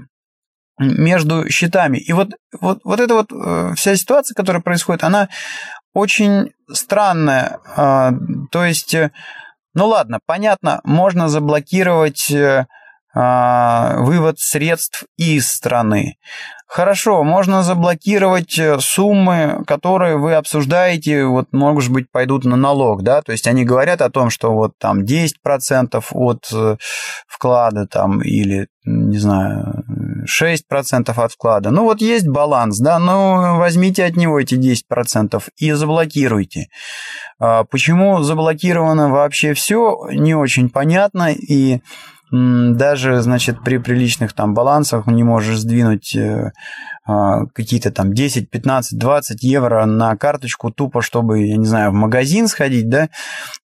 между 0.80 1.49
счетами. 1.49 1.99
И 1.99 2.12
вот, 2.12 2.30
вот, 2.61 2.80
вот 2.83 2.99
эта 2.99 3.14
вот 3.14 3.30
э, 3.33 3.75
вся 3.76 3.95
ситуация, 3.95 4.35
которая 4.35 4.61
происходит, 4.61 5.04
она 5.04 5.28
очень 5.94 6.52
странная. 6.73 7.59
А, 7.76 8.12
то 8.50 8.64
есть, 8.64 8.94
э, 8.94 9.11
ну 9.75 9.87
ладно, 9.87 10.20
понятно, 10.26 10.80
можно 10.85 11.28
заблокировать 11.28 12.30
э, 12.30 12.66
а, 13.12 13.97
вывод 13.99 14.38
средств 14.38 15.04
из 15.16 15.49
страны. 15.49 16.16
Хорошо, 16.68 17.25
можно 17.25 17.64
заблокировать 17.64 18.56
э, 18.56 18.78
суммы, 18.78 19.64
которые 19.66 20.16
вы 20.16 20.35
обсуждаете, 20.35 21.25
вот, 21.25 21.49
может 21.52 21.92
быть, 21.92 22.09
пойдут 22.12 22.44
на 22.44 22.54
налог, 22.54 23.02
да, 23.02 23.23
то 23.23 23.32
есть 23.32 23.49
они 23.49 23.64
говорят 23.64 24.00
о 24.00 24.11
том, 24.11 24.30
что 24.30 24.52
вот 24.52 24.75
там 24.78 25.02
10% 25.02 26.04
от 26.12 26.78
вклада 27.26 27.87
там 27.88 28.23
или, 28.23 28.68
не 28.85 29.18
знаю, 29.18 29.85
6% 30.24 31.10
от 31.10 31.32
вклада. 31.32 31.70
Ну 31.70 31.84
вот 31.84 32.00
есть 32.00 32.28
баланс, 32.28 32.78
да, 32.78 32.98
ну 32.98 33.58
возьмите 33.58 34.04
от 34.04 34.16
него 34.16 34.40
эти 34.40 34.54
10% 34.54 35.42
и 35.58 35.72
заблокируйте. 35.72 36.68
А 37.38 37.64
почему 37.64 38.22
заблокировано 38.22 39.10
вообще 39.10 39.54
все, 39.54 40.08
не 40.12 40.34
очень 40.34 40.70
понятно, 40.70 41.32
и 41.32 41.80
даже, 42.32 43.20
значит, 43.22 43.64
при 43.64 43.78
приличных 43.78 44.34
там 44.34 44.54
балансах 44.54 45.08
не 45.08 45.24
можешь 45.24 45.58
сдвинуть 45.58 46.14
э, 46.14 46.52
а, 47.04 47.46
какие-то 47.46 47.90
там 47.90 48.14
10, 48.14 48.48
15, 48.50 48.96
20 48.98 49.42
евро 49.42 49.84
на 49.84 50.16
карточку 50.16 50.70
тупо, 50.70 51.02
чтобы, 51.02 51.44
я 51.44 51.56
не 51.56 51.66
знаю, 51.66 51.90
в 51.90 51.94
магазин 51.94 52.46
сходить, 52.46 52.88
да. 52.88 53.08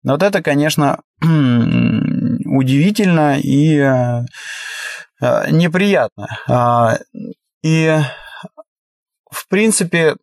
Вот 0.03 0.25
это, 0.25 0.43
конечно, 0.43 0.99
удивительно 1.21 3.39
и 3.39 3.79
э, 3.79 4.25
неприятно. 5.21 6.27
А, 6.49 6.99
и, 7.63 7.99
в 9.31 9.49
принципе, 9.49 10.17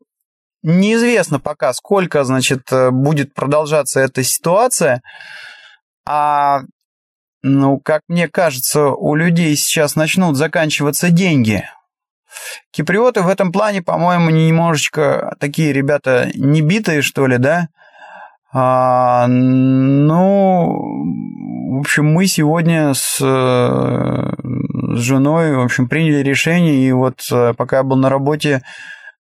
неизвестно 0.63 1.39
пока, 1.39 1.73
сколько, 1.73 2.23
значит, 2.23 2.71
э, 2.71 2.89
будет 2.91 3.33
продолжаться 3.33 3.99
эта 3.99 4.23
ситуация. 4.23 5.01
А, 6.05 6.61
ну, 7.41 7.79
как 7.79 8.01
мне 8.07 8.27
кажется, 8.27 8.87
у 8.87 9.15
людей 9.15 9.55
сейчас 9.55 9.95
начнут 9.95 10.37
заканчиваться 10.37 11.09
деньги. 11.09 11.65
Киприоты 12.71 13.21
в 13.21 13.27
этом 13.27 13.51
плане, 13.51 13.81
по-моему, 13.81 14.29
немножечко 14.29 15.35
такие 15.39 15.73
ребята 15.73 16.31
не 16.33 16.61
битые, 16.61 17.01
что 17.01 17.27
ли, 17.27 17.37
да? 17.37 17.67
А, 18.51 19.27
ну, 19.27 20.67
в 21.75 21.79
общем, 21.79 22.05
мы 22.05 22.25
сегодня 22.27 22.93
с 22.93 23.19
с 24.95 24.99
женой, 24.99 25.55
в 25.55 25.61
общем, 25.61 25.87
приняли 25.87 26.23
решение, 26.23 26.75
и 26.75 26.91
вот 26.91 27.21
э, 27.31 27.53
пока 27.55 27.77
я 27.77 27.83
был 27.83 27.97
на 27.97 28.09
работе, 28.09 28.61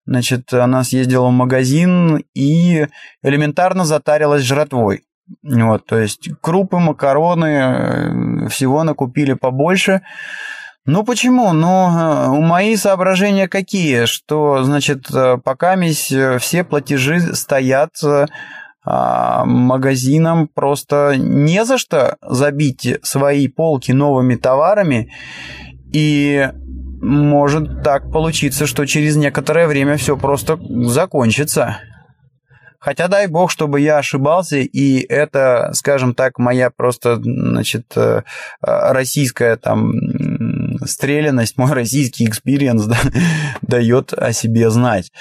значит, 0.05 0.53
она 0.53 0.84
съездила 0.84 1.27
в 1.27 1.31
магазин 1.31 2.24
и 2.34 2.88
элементарно 3.24 3.86
затарилась 3.86 4.43
жратвой. 4.43 5.03
Вот, 5.43 5.86
то 5.86 5.98
есть 5.98 6.29
крупы, 6.41 6.77
макароны, 6.77 7.45
э, 7.45 8.48
всего 8.50 8.84
накупили 8.84 9.34
побольше. 9.34 10.01
Ну 10.86 11.03
почему? 11.03 11.51
Ну, 11.53 11.88
э, 11.89 12.39
мои 12.41 12.75
соображения 12.75 13.48
какие, 13.48 14.05
что, 14.05 14.63
значит, 14.63 15.07
пока 15.43 15.75
все 16.39 16.63
платежи 16.63 17.19
стоят 17.36 17.91
магазинам 18.86 20.48
просто 20.48 21.15
не 21.18 21.65
за 21.65 21.77
что 21.77 22.18
забить 22.22 23.00
свои 23.04 23.48
полки 23.48 23.92
новыми 23.92 24.36
товарами, 24.36 25.12
и 25.92 26.50
может 27.01 27.84
так 27.84 28.12
получиться, 28.12 28.65
что 28.68 28.86
через 28.86 29.15
некоторое 29.15 29.68
время 29.68 29.98
все 29.98 30.18
просто 30.18 30.60
закончится. 30.88 31.77
Хотя 32.80 33.08
дай 33.08 33.25
бог, 33.25 33.50
чтобы 33.50 33.82
я 33.82 33.98
ошибался, 33.98 34.58
и 34.58 35.00
это, 35.00 35.72
скажем 35.74 36.13
так, 36.13 36.38
моя 36.38 36.70
просто, 36.70 37.15
значит, 37.20 37.86
э, 37.96 38.22
российская 38.62 39.56
там 39.56 39.92
стрелянность, 40.86 41.58
мой 41.58 41.72
российский 41.72 42.25
experience 42.25 42.86
да, 42.86 42.98
дает 43.62 44.13
о 44.13 44.34
себе 44.34 44.70
знать. 44.70 45.12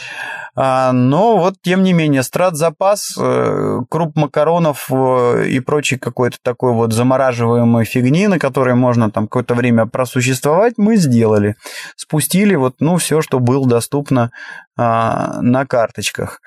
А, 0.56 0.92
но 0.92 1.36
вот, 1.36 1.54
тем 1.62 1.82
не 1.82 1.92
менее, 1.92 2.22
страт-запас, 2.22 3.16
э, 3.18 3.80
круп 3.88 4.16
макаронов 4.16 4.86
э, 4.90 5.46
и 5.48 5.58
прочей 5.58 5.98
какой-то 5.98 6.38
такой 6.42 6.72
вот 6.72 6.92
замораживаемой 6.92 7.84
фигни, 7.84 8.28
на 8.28 8.38
которой 8.38 8.76
можно 8.76 9.10
там 9.10 9.24
какое-то 9.24 9.54
время 9.54 9.86
просуществовать, 9.86 10.74
мы 10.76 10.96
сделали. 10.96 11.56
Спустили 11.96 12.54
вот, 12.54 12.76
ну, 12.78 12.98
все, 12.98 13.20
что 13.20 13.40
было 13.40 13.68
доступно 13.68 14.30
а, 14.76 15.40
на 15.40 15.66
карточках. 15.66 16.40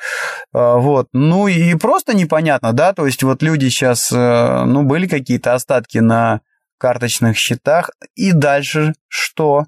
А, 0.53 0.75
вот. 0.77 1.07
Ну 1.13 1.47
и 1.47 1.75
просто 1.75 2.15
непонятно, 2.15 2.73
да, 2.73 2.93
то 2.93 3.05
есть 3.05 3.23
вот 3.23 3.41
люди 3.43 3.69
сейчас, 3.69 4.11
э, 4.11 4.63
ну, 4.65 4.83
были 4.83 5.07
какие-то 5.07 5.53
остатки 5.53 5.97
на 5.97 6.41
карточных 6.77 7.37
счетах, 7.37 7.91
и 8.15 8.31
дальше 8.31 8.93
что? 9.07 9.65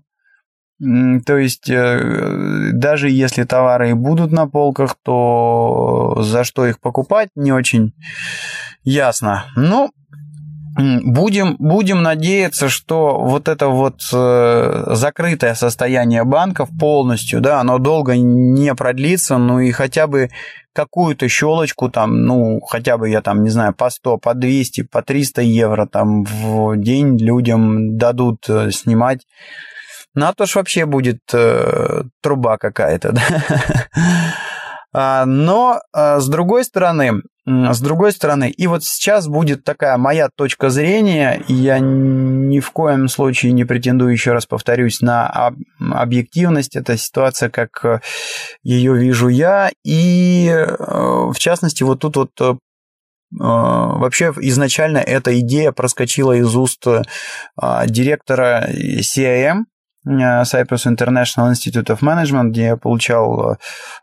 То 0.79 1.37
есть 1.37 1.69
э, 1.69 2.69
даже 2.71 3.09
если 3.09 3.43
товары 3.43 3.89
и 3.89 3.93
будут 3.93 4.31
на 4.31 4.47
полках, 4.47 4.95
то 5.03 6.21
за 6.21 6.45
что 6.45 6.65
их 6.65 6.79
покупать 6.79 7.29
не 7.35 7.51
очень 7.51 7.93
ясно. 8.83 9.45
Ну, 9.57 9.91
Будем, 10.79 11.57
будем 11.59 12.01
надеяться, 12.01 12.69
что 12.69 13.19
вот 13.19 13.49
это 13.49 13.67
вот 13.67 14.01
э, 14.13 14.83
закрытое 14.87 15.53
состояние 15.53 16.23
банков 16.23 16.69
полностью, 16.79 17.41
да, 17.41 17.59
оно 17.59 17.79
долго 17.79 18.15
не 18.15 18.73
продлится, 18.75 19.37
ну 19.37 19.59
и 19.59 19.71
хотя 19.71 20.07
бы 20.07 20.29
какую-то 20.73 21.27
щелочку 21.27 21.89
там, 21.89 22.23
ну, 22.23 22.61
хотя 22.61 22.97
бы 22.97 23.09
я 23.09 23.21
там, 23.21 23.43
не 23.43 23.49
знаю, 23.49 23.73
по 23.73 23.89
100, 23.89 24.19
по 24.19 24.33
200, 24.33 24.83
по 24.83 25.01
300 25.01 25.41
евро 25.41 25.85
там 25.85 26.23
в 26.23 26.77
день 26.77 27.17
людям 27.17 27.97
дадут 27.97 28.47
э, 28.47 28.71
снимать. 28.71 29.25
Ну, 30.15 30.27
а 30.27 30.33
то 30.33 30.45
ж 30.45 30.55
вообще 30.55 30.85
будет 30.85 31.19
э, 31.33 32.03
труба 32.21 32.57
какая-то, 32.57 33.11
да. 33.13 33.21
А, 34.91 35.25
но, 35.25 35.81
а, 35.93 36.19
с 36.19 36.27
другой 36.27 36.63
стороны, 36.63 37.21
с 37.45 37.79
другой 37.81 38.11
стороны, 38.11 38.49
и 38.49 38.67
вот 38.67 38.83
сейчас 38.83 39.27
будет 39.27 39.63
такая 39.63 39.97
моя 39.97 40.29
точка 40.35 40.69
зрения, 40.69 41.43
я 41.47 41.79
ни 41.79 42.59
в 42.59 42.71
коем 42.71 43.07
случае 43.07 43.53
не 43.53 43.65
претендую, 43.65 44.11
еще 44.11 44.33
раз 44.33 44.45
повторюсь, 44.45 45.01
на 45.01 45.53
объективность. 45.79 46.75
Это 46.75 46.97
ситуация, 46.97 47.49
как 47.49 47.83
э, 47.83 47.99
ее 48.61 48.95
вижу 48.95 49.29
я. 49.29 49.71
И, 49.83 50.47
э, 50.49 50.65
в 50.77 51.35
частности, 51.37 51.83
вот 51.83 51.99
тут 51.99 52.17
вот 52.17 52.31
э, 52.41 52.53
Вообще 53.31 54.33
изначально 54.37 54.97
эта 54.97 55.39
идея 55.41 55.71
проскочила 55.71 56.31
из 56.31 56.55
уст 56.55 56.83
директора 57.85 58.67
CIM, 58.71 59.65
Cyprus 60.03 60.87
International 60.87 61.51
Institute 61.51 61.95
of 61.95 61.99
Management, 61.99 62.49
где 62.49 62.63
я 62.63 62.75
получал 62.75 63.57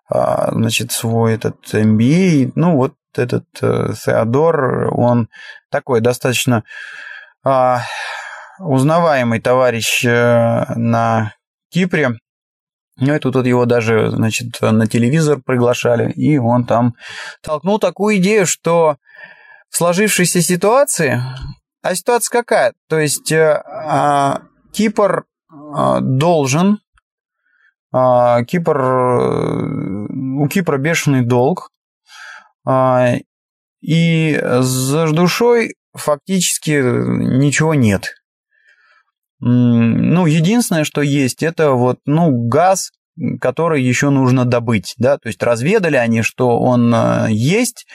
значит, 0.08 0.92
свой 0.92 1.34
этот 1.34 1.56
MBA. 1.74 2.52
Ну, 2.54 2.76
вот 2.76 2.94
этот 3.18 3.44
э, 3.60 3.92
Теодор, 4.04 4.88
он 4.92 5.28
такой 5.70 6.00
достаточно 6.00 6.64
э, 7.44 7.76
узнаваемый 8.58 9.40
товарищ 9.40 10.04
э, 10.04 10.64
на 10.74 11.32
Кипре. 11.70 12.18
Ну 12.98 13.14
и 13.14 13.18
тут 13.18 13.36
вот 13.36 13.46
его 13.46 13.66
даже, 13.66 14.10
значит, 14.10 14.60
на 14.60 14.86
телевизор 14.86 15.40
приглашали, 15.44 16.10
и 16.12 16.38
он 16.38 16.64
там 16.64 16.94
толкнул 17.42 17.78
такую 17.78 18.16
идею, 18.16 18.46
что 18.46 18.96
в 19.68 19.76
сложившейся 19.76 20.40
ситуации, 20.40 21.20
а 21.82 21.94
ситуация 21.94 22.32
какая? 22.32 22.72
То 22.88 22.98
есть 22.98 23.30
э, 23.30 23.62
э, 23.64 24.34
Кипр 24.72 25.24
э, 25.50 25.98
должен, 26.00 26.80
э, 27.94 28.44
Кипр, 28.44 28.80
э, 28.80 30.06
у 30.40 30.48
Кипра 30.48 30.78
бешеный 30.78 31.24
долг, 31.24 31.68
а, 31.68 31.75
и 33.80 34.40
за 34.42 35.12
душой 35.12 35.74
фактически 35.94 36.70
ничего 36.72 37.74
нет. 37.74 38.14
Ну, 39.38 40.26
единственное, 40.26 40.84
что 40.84 41.02
есть, 41.02 41.42
это 41.42 41.72
вот, 41.72 41.98
ну, 42.06 42.30
газ, 42.48 42.90
который 43.40 43.82
еще 43.82 44.10
нужно 44.10 44.44
добыть, 44.44 44.94
да, 44.98 45.18
то 45.18 45.28
есть 45.28 45.42
разведали 45.42 45.96
они, 45.96 46.22
что 46.22 46.58
он 46.58 46.94
э, 46.94 47.28
есть, 47.30 47.86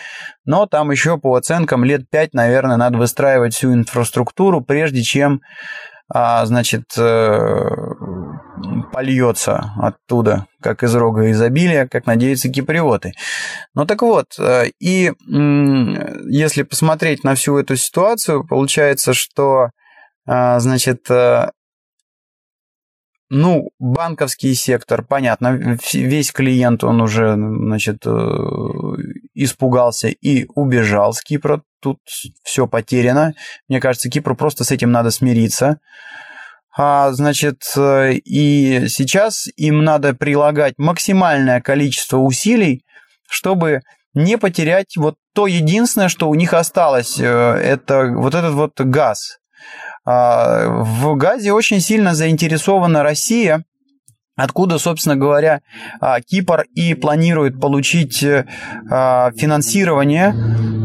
но 0.46 0.66
там 0.66 0.92
еще 0.92 1.18
по 1.18 1.36
оценкам 1.36 1.84
лет 1.84 2.10
5, 2.10 2.34
наверное, 2.34 2.78
надо 2.78 2.98
выстраивать 2.98 3.54
всю 3.54 3.74
инфраструктуру, 3.74 4.62
прежде 4.62 5.04
чем 5.04 5.42
а, 5.42 5.42
значит, 6.14 6.84
э, 6.98 7.70
польется 8.92 9.72
оттуда, 9.78 10.48
как 10.62 10.84
из 10.84 10.94
рога 10.96 11.32
изобилия, 11.32 11.88
как 11.88 12.06
надеются 12.06 12.50
киприоты. 12.50 13.14
Ну 13.74 13.86
так 13.86 14.02
вот, 14.02 14.38
э, 14.38 14.72
и 14.80 15.12
если 15.28 16.64
посмотреть 16.64 17.24
на 17.24 17.36
всю 17.36 17.58
эту 17.58 17.76
ситуацию, 17.76 18.46
получается, 18.46 19.14
что, 19.14 19.70
а, 20.26 20.60
значит, 20.60 21.10
э, 21.10 21.50
ну, 23.30 23.70
банковский 23.80 24.54
сектор, 24.54 25.06
понятно, 25.06 25.78
весь 25.94 26.34
клиент, 26.34 26.84
он 26.84 27.02
уже, 27.02 27.36
значит, 27.36 28.06
испугался 29.34 30.10
и 30.10 30.46
убежал 30.56 31.14
с 31.14 31.22
Кипра. 31.22 31.62
Тут 31.82 32.00
все 32.44 32.68
потеряно. 32.68 33.34
Мне 33.68 33.80
кажется, 33.80 34.10
Кипру 34.10 34.36
просто 34.36 34.64
с 34.64 34.72
этим 34.72 34.92
надо 34.92 35.12
смириться. 35.12 35.80
А, 36.78 37.12
значит, 37.12 37.64
и 37.76 38.86
сейчас 38.88 39.48
им 39.58 39.84
надо 39.84 40.14
прилагать 40.14 40.76
максимальное 40.78 41.60
количество 41.60 42.18
усилий, 42.18 42.86
чтобы 43.28 43.82
не 44.14 44.38
потерять 44.38 44.96
вот 44.98 45.16
то 45.34 45.48
единственное, 45.48 46.10
что 46.10 46.30
у 46.30 46.36
них 46.36 46.54
осталось, 46.54 47.20
э, 47.20 47.24
это 47.26 48.08
вот 48.14 48.36
этот 48.36 48.54
вот 48.54 48.80
газ. 48.80 49.38
А, 50.06 50.68
в 50.68 51.16
газе 51.16 51.54
очень 51.54 51.80
сильно 51.80 52.14
заинтересована 52.16 53.04
Россия, 53.04 53.64
откуда, 54.36 54.80
собственно 54.80 55.16
говоря, 55.16 55.62
а, 56.00 56.22
Кипр 56.22 56.66
и 56.74 56.94
планирует 56.94 57.60
получить 57.60 58.24
э, 58.24 58.46
а, 58.90 59.32
финансирование. 59.32 60.34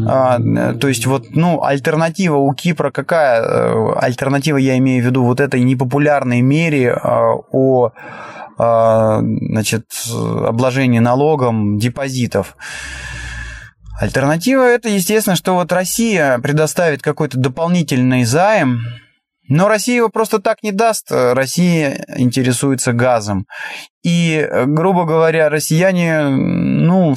А, 0.07 0.39
то 0.73 0.87
есть 0.87 1.05
вот, 1.05 1.35
ну, 1.35 1.63
альтернатива 1.63 2.37
у 2.37 2.53
Кипра 2.53 2.91
какая? 2.91 3.41
Э, 3.41 3.93
альтернатива, 3.99 4.57
я 4.57 4.77
имею 4.77 5.03
в 5.03 5.07
виду, 5.07 5.23
вот 5.23 5.39
этой 5.39 5.61
непопулярной 5.61 6.41
мере 6.41 6.95
о 7.03 7.91
значит, 8.59 9.85
обложении 10.09 10.97
налогом 10.97 11.77
депозитов. 11.77 12.57
Альтернатива 13.99 14.63
это, 14.63 14.89
естественно, 14.89 15.35
что 15.35 15.53
вот 15.53 15.71
Россия 15.71 16.39
предоставит 16.39 17.03
какой-то 17.03 17.37
дополнительный 17.37 18.23
займ, 18.23 18.79
но 19.47 19.67
Россия 19.67 19.97
его 19.97 20.09
просто 20.09 20.39
так 20.39 20.63
не 20.63 20.71
даст. 20.71 21.11
Россия 21.11 22.05
интересуется 22.17 22.93
газом. 22.93 23.45
И, 24.03 24.47
грубо 24.65 25.05
говоря, 25.05 25.49
россияне, 25.49 26.27
ну, 26.27 27.15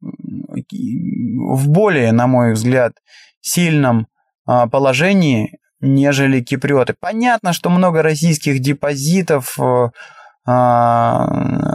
в 0.00 1.68
более, 1.68 2.12
на 2.12 2.26
мой 2.26 2.52
взгляд, 2.52 2.92
сильном 3.40 4.06
а, 4.46 4.66
положении, 4.66 5.58
нежели 5.80 6.40
киприоты. 6.40 6.94
Понятно, 6.98 7.52
что 7.52 7.70
много 7.70 8.02
российских 8.02 8.60
депозитов 8.60 9.58
а, 10.46 11.26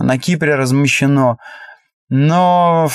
на 0.01 0.17
Кипре 0.19 0.55
размещено, 0.55 1.37
но 2.09 2.89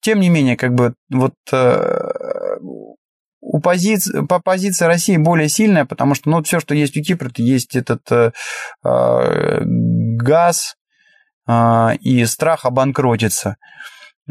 тем 0.00 0.20
не 0.20 0.28
менее, 0.28 0.56
как 0.56 0.74
бы 0.74 0.94
вот 1.10 1.34
э, 1.52 2.10
у 3.48 3.60
позиции, 3.60 4.26
по 4.26 4.40
позиции 4.40 4.86
России 4.86 5.16
более 5.16 5.48
сильная, 5.48 5.84
потому 5.84 6.14
что 6.14 6.28
ну, 6.30 6.42
все, 6.42 6.58
что 6.58 6.74
есть 6.74 6.96
у 6.96 7.02
Кипра, 7.02 7.28
это 7.28 7.42
есть 7.42 7.76
этот 7.76 8.00
э, 8.10 8.32
э, 8.84 9.60
газ 9.64 10.74
э, 11.48 11.96
и 12.00 12.24
страх 12.24 12.64
обанкротиться. 12.64 13.56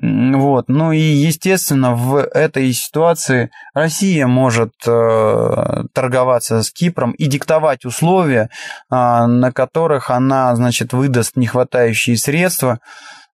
Вот. 0.02 0.68
Ну 0.68 0.92
и, 0.92 1.00
естественно, 1.00 1.96
в 1.96 2.18
этой 2.18 2.74
ситуации 2.74 3.52
Россия 3.74 4.28
может 4.28 4.74
э, 4.86 5.84
торговаться 5.94 6.62
с 6.62 6.72
Кипром 6.72 7.12
и 7.12 7.28
диктовать 7.28 7.86
условия, 7.86 8.50
э, 8.92 8.96
на 8.96 9.54
которых 9.54 10.10
она, 10.10 10.54
значит, 10.58 10.92
выдаст 10.92 11.38
нехватающие 11.38 12.18
средства 12.18 12.80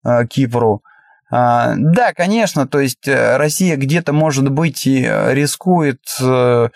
э, 0.06 0.28
Кипру. 0.28 0.84
А, 1.32 1.76
да, 1.78 2.14
конечно, 2.14 2.68
то 2.68 2.80
есть 2.80 3.08
э, 3.08 3.38
Россия 3.38 3.76
где-то, 3.76 4.14
может 4.14 4.50
быть, 4.50 4.88
э, 4.88 5.34
рискует 5.34 6.02
э, 6.20 6.70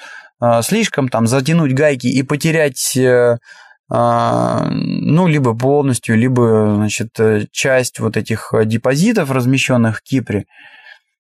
слишком 0.62 1.10
там 1.10 1.26
затянуть 1.26 1.74
гайки 1.74 2.08
и 2.08 2.22
потерять 2.24 2.98
ну, 3.90 5.28
либо 5.28 5.56
полностью, 5.56 6.18
либо, 6.18 6.74
значит, 6.76 7.10
часть 7.52 8.00
вот 8.00 8.18
этих 8.18 8.52
депозитов, 8.66 9.30
размещенных 9.30 10.00
в 10.00 10.02
Кипре. 10.02 10.46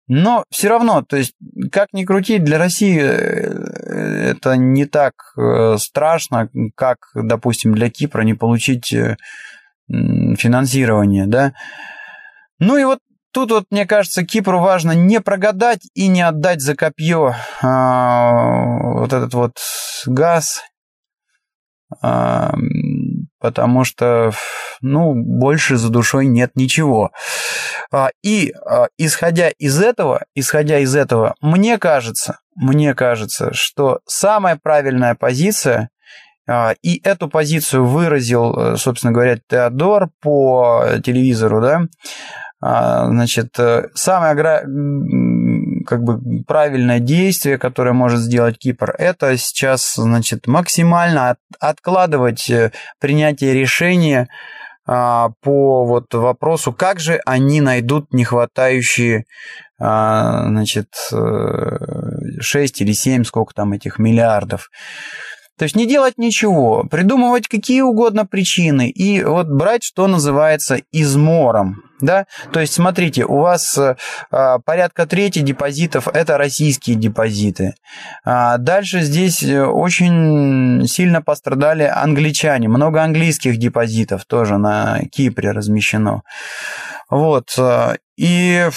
Но 0.06 0.44
все 0.50 0.68
равно, 0.68 1.02
то 1.02 1.16
есть, 1.16 1.32
как 1.72 1.88
ни 1.92 2.04
крути, 2.04 2.38
для 2.38 2.58
России 2.58 2.98
это 2.98 4.56
не 4.56 4.84
так 4.84 5.14
страшно, 5.78 6.50
как, 6.74 6.98
допустим, 7.14 7.74
для 7.74 7.88
Кипра 7.90 8.22
не 8.22 8.34
получить 8.34 8.94
финансирование, 9.88 11.26
да. 11.26 11.54
Ну 12.58 12.76
и 12.76 12.84
вот 12.84 12.98
тут 13.32 13.50
вот, 13.50 13.64
мне 13.70 13.86
кажется, 13.86 14.24
Кипру 14.24 14.60
важно 14.60 14.92
не 14.92 15.20
прогадать 15.20 15.88
и 15.94 16.08
не 16.08 16.22
отдать 16.22 16.60
за 16.60 16.74
копье 16.74 17.34
а, 17.62 18.78
вот 19.00 19.12
этот 19.12 19.34
вот 19.34 19.56
газ, 20.06 20.62
а, 22.02 22.54
потому 23.40 23.84
что, 23.84 24.32
ну, 24.80 25.14
больше 25.14 25.76
за 25.76 25.88
душой 25.88 26.26
нет 26.26 26.52
ничего. 26.54 27.10
А, 27.90 28.10
и 28.22 28.52
а, 28.52 28.88
исходя 28.98 29.48
из 29.48 29.80
этого, 29.80 30.24
исходя 30.34 30.78
из 30.78 30.94
этого, 30.94 31.34
мне 31.40 31.78
кажется, 31.78 32.40
мне 32.54 32.94
кажется, 32.94 33.52
что 33.52 34.00
самая 34.06 34.58
правильная 34.60 35.14
позиция 35.14 35.90
а, 36.48 36.74
и 36.82 37.00
эту 37.04 37.28
позицию 37.28 37.86
выразил, 37.86 38.54
э, 38.56 38.76
собственно 38.76 39.12
говоря, 39.12 39.38
Теодор 39.48 40.10
по 40.20 40.84
телевизору, 41.04 41.60
да, 41.60 41.82
значит, 42.61 43.59
э, 43.59 43.88
самое 43.94 44.35
как 45.87 46.03
бы 46.03 46.42
правильное 46.44 46.99
действие, 46.99 47.57
которое 47.57 47.92
может 47.92 48.21
сделать 48.21 48.59
Кипр, 48.59 48.94
это 48.99 49.37
сейчас, 49.38 49.94
значит, 49.94 50.47
максимально 50.47 51.37
откладывать 51.61 52.51
э, 52.51 52.73
принятие 53.01 53.55
решения 53.55 54.29
а, 54.90 55.31
по 55.42 55.85
вот 55.85 56.12
вопросу, 56.14 56.73
как 56.73 56.99
же 56.99 57.21
они 57.27 57.61
найдут 57.61 58.12
нехватающие, 58.12 59.27
значит, 59.79 60.88
6 61.11 62.81
или 62.81 62.92
7, 62.92 63.25
сколько 63.25 63.55
там 63.55 63.75
этих 63.75 63.99
миллиардов. 63.99 64.71
То 65.59 65.64
есть 65.64 65.77
не 65.77 65.87
делать 65.87 66.16
ничего, 66.16 66.85
придумывать 66.85 67.49
какие 67.49 67.83
угодно 67.83 68.25
причины 68.25 68.88
и 68.88 69.23
вот 69.23 69.49
брать, 69.49 69.85
что 69.85 70.07
называется, 70.07 70.81
измором. 70.90 71.88
Да? 72.00 72.26
То 72.52 72.61
есть, 72.61 72.74
смотрите, 72.74 73.24
у 73.24 73.38
вас 73.38 73.76
э, 73.76 73.96
порядка 74.64 75.06
трети 75.06 75.40
депозитов– 75.40 76.08
это 76.12 76.38
российские 76.38 76.96
депозиты. 76.96 77.74
А 78.24 78.58
дальше 78.58 79.00
здесь 79.00 79.42
э, 79.42 79.64
очень 79.64 80.87
сильно 80.87 81.22
пострадали 81.22 81.82
англичане. 81.82 82.68
Много 82.68 83.02
английских 83.02 83.56
депозитов 83.58 84.24
тоже 84.26 84.58
на 84.58 85.00
Кипре 85.11 85.50
размещено. 85.50 86.22
Вот. 87.11 87.54
Э, 87.58 87.96
и 88.16 88.68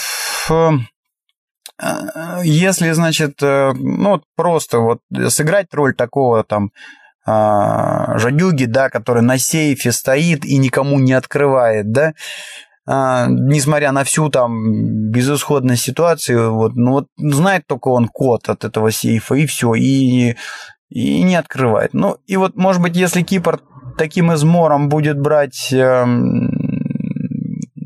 если, 2.43 2.91
значит, 2.91 3.41
ну, 3.41 4.21
просто 4.35 4.77
вот 4.77 4.99
сыграть 5.29 5.73
роль 5.73 5.95
такого 5.95 6.43
там 6.43 6.69
а, 7.23 8.17
жадюги, 8.17 8.65
да, 8.65 8.89
который 8.89 9.21
на 9.21 9.37
сейфе 9.37 9.91
стоит 9.91 10.43
и 10.43 10.57
никому 10.57 10.99
не 10.99 11.13
открывает, 11.13 11.91
да, 11.91 12.07
а, 12.09 12.13
несмотря 13.29 13.91
на 13.91 14.03
всю 14.03 14.29
там 14.29 15.11
безысходность 15.11 15.83
ситуации, 15.83 16.35
вот, 16.49 16.75
ну 16.75 16.91
вот 16.91 17.07
знает 17.17 17.65
только 17.67 17.89
он 17.89 18.07
код 18.07 18.49
от 18.49 18.65
этого 18.65 18.91
сейфа 18.91 19.35
и 19.35 19.45
все, 19.45 19.73
и, 19.75 20.35
и 20.89 21.23
не 21.23 21.35
открывает. 21.35 21.93
Ну 21.93 22.17
и 22.27 22.37
вот, 22.37 22.55
может 22.55 22.81
быть, 22.81 22.95
если 22.95 23.21
Кипр 23.21 23.61
таким 23.97 24.31
измором 24.33 24.89
будет 24.89 25.19
брать 25.19 25.71
э, 25.71 26.05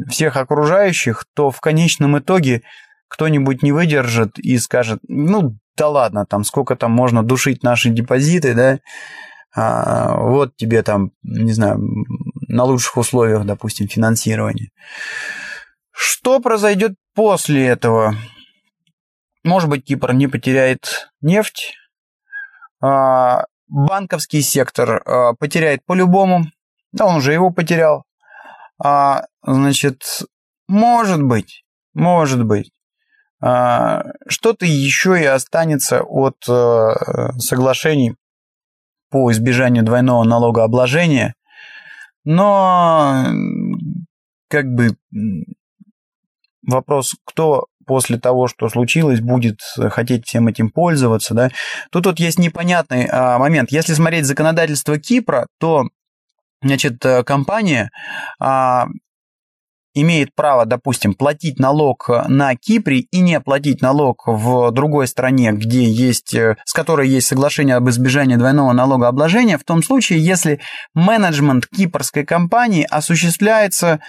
всех 0.09 0.37
окружающих, 0.37 1.25
то 1.35 1.51
в 1.51 1.59
конечном 1.61 2.17
итоге 2.17 2.61
кто-нибудь 3.07 3.63
не 3.63 3.71
выдержит 3.71 4.39
и 4.39 4.57
скажет, 4.57 4.99
ну, 5.07 5.57
да 5.77 5.89
ладно, 5.89 6.25
там 6.25 6.43
сколько 6.43 6.75
там 6.75 6.91
можно 6.91 7.21
душить 7.21 7.63
наши 7.63 7.89
депозиты, 7.89 8.53
да, 8.53 8.79
а, 9.55 10.17
вот 10.17 10.55
тебе 10.57 10.83
там, 10.83 11.11
не 11.23 11.53
знаю, 11.53 11.79
на 12.55 12.63
лучших 12.63 12.97
условиях, 12.97 13.45
допустим, 13.45 13.87
финансирование. 13.87 14.69
Что 15.91 16.39
произойдет 16.39 16.93
после 17.13 17.67
этого? 17.67 18.15
Может 19.43 19.69
быть, 19.69 19.85
Кипр 19.85 20.13
не 20.13 20.27
потеряет 20.27 21.11
нефть, 21.21 21.73
а, 22.81 23.45
банковский 23.67 24.41
сектор 24.41 25.01
а, 25.05 25.33
потеряет 25.33 25.85
по-любому, 25.85 26.45
да, 26.91 27.05
он 27.05 27.17
уже 27.17 27.33
его 27.33 27.51
потерял. 27.51 28.03
А, 28.83 29.25
значит, 29.43 30.03
может 30.67 31.21
быть, 31.21 31.63
может 31.93 32.43
быть, 32.43 32.71
что-то 34.27 34.65
еще 34.65 35.21
и 35.21 35.25
останется 35.25 36.01
от 36.01 36.37
э, 36.49 37.31
соглашений 37.37 38.15
по 39.11 39.31
избежанию 39.31 39.83
двойного 39.83 40.23
налогообложения, 40.23 41.35
но 42.25 43.25
как 44.49 44.65
бы 44.73 44.95
вопрос, 46.63 47.15
кто 47.25 47.67
после 47.85 48.19
того, 48.19 48.47
что 48.47 48.67
случилось, 48.67 49.21
будет 49.21 49.59
хотеть 49.91 50.25
всем 50.25 50.47
этим 50.47 50.71
пользоваться, 50.71 51.35
да. 51.35 51.51
Тут 51.91 52.07
вот 52.07 52.19
есть 52.19 52.39
непонятный 52.39 53.05
а, 53.05 53.37
момент. 53.37 53.71
Если 53.71 53.93
смотреть 53.93 54.25
законодательство 54.25 54.97
Кипра, 54.97 55.47
то 55.59 55.85
Значит, 56.65 57.05
э, 57.05 57.23
компания 57.23 57.91
а, 58.39 58.87
имеет 59.95 60.35
право, 60.35 60.65
допустим, 60.65 61.13
платить 61.13 61.59
налог 61.59 62.09
на 62.27 62.55
Кипре 62.55 62.99
и 62.99 63.19
не 63.21 63.39
платить 63.39 63.81
налог 63.81 64.23
в 64.27 64.71
другой 64.71 65.07
стране, 65.07 65.51
где 65.53 65.83
есть, 65.85 66.35
э, 66.35 66.57
с 66.65 66.73
которой 66.73 67.07
есть 67.09 67.27
соглашение 67.27 67.75
об 67.75 67.89
избежании 67.89 68.35
двойного 68.35 68.73
налогообложения, 68.73 69.57
в 69.57 69.63
том 69.63 69.81
случае, 69.81 70.23
если 70.23 70.59
менеджмент 70.93 71.65
кипрской 71.67 72.25
компании 72.25 72.85
осуществляется 72.89 74.01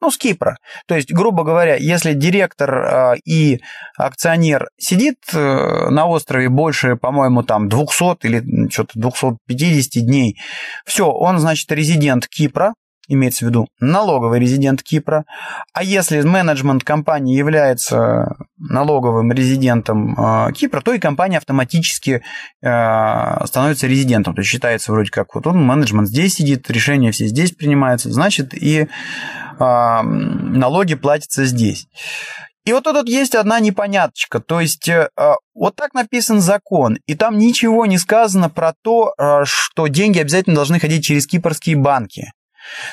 ну, 0.00 0.10
с 0.10 0.18
Кипра. 0.18 0.58
То 0.86 0.96
есть, 0.96 1.12
грубо 1.12 1.44
говоря, 1.44 1.76
если 1.76 2.12
директор 2.12 2.74
э, 2.74 3.14
и 3.24 3.60
акционер 3.96 4.68
сидит 4.76 5.16
э, 5.32 5.88
на 5.88 6.06
острове 6.06 6.50
больше, 6.50 6.96
по-моему, 6.96 7.42
там 7.42 7.68
200 7.68 8.26
или 8.26 8.68
что-то 8.68 8.98
250 8.98 10.04
дней, 10.04 10.38
все, 10.84 11.10
он, 11.10 11.38
значит, 11.38 11.70
резидент 11.72 12.28
Кипра, 12.28 12.74
имеется 13.08 13.44
в 13.44 13.48
виду 13.48 13.68
налоговый 13.80 14.38
резидент 14.38 14.82
Кипра. 14.82 15.24
А 15.72 15.82
если 15.82 16.20
менеджмент 16.22 16.84
компании 16.84 17.36
является 17.36 18.36
налоговым 18.56 19.32
резидентом 19.32 20.14
э, 20.18 20.52
Кипра, 20.52 20.80
то 20.80 20.92
и 20.92 20.98
компания 20.98 21.38
автоматически 21.38 22.22
э, 22.62 23.46
становится 23.46 23.86
резидентом. 23.86 24.34
То 24.34 24.40
есть 24.40 24.50
считается 24.50 24.92
вроде 24.92 25.10
как 25.10 25.34
вот 25.34 25.46
он 25.46 25.64
менеджмент 25.64 26.08
здесь 26.08 26.34
сидит, 26.34 26.70
решения 26.70 27.10
все 27.10 27.26
здесь 27.26 27.52
принимаются, 27.52 28.10
значит 28.10 28.54
и 28.54 28.88
э, 29.58 30.02
налоги 30.02 30.94
платятся 30.94 31.44
здесь. 31.44 31.86
И 32.64 32.72
вот 32.72 32.84
тут 32.84 33.08
есть 33.08 33.34
одна 33.34 33.60
непоняточка, 33.60 34.40
то 34.40 34.58
есть 34.60 34.88
э, 34.88 35.08
вот 35.54 35.76
так 35.76 35.92
написан 35.92 36.40
закон, 36.40 36.96
и 37.06 37.14
там 37.14 37.36
ничего 37.36 37.84
не 37.84 37.98
сказано 37.98 38.48
про 38.48 38.72
то, 38.82 39.12
э, 39.18 39.42
что 39.44 39.86
деньги 39.88 40.18
обязательно 40.18 40.56
должны 40.56 40.80
ходить 40.80 41.04
через 41.04 41.26
кипрские 41.26 41.76
банки. 41.76 42.32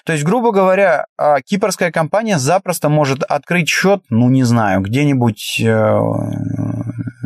То 0.06 0.14
есть, 0.14 0.24
грубо 0.26 0.52
говоря, 0.52 1.06
а, 1.18 1.42
кипрская 1.42 1.92
компания 1.92 2.38
запросто 2.38 2.90
может 2.90 3.24
открыть 3.24 3.70
счет, 3.70 4.02
ну, 4.10 4.30
не 4.30 4.44
знаю, 4.44 4.82
где-нибудь, 4.82 5.62
э, 5.62 6.00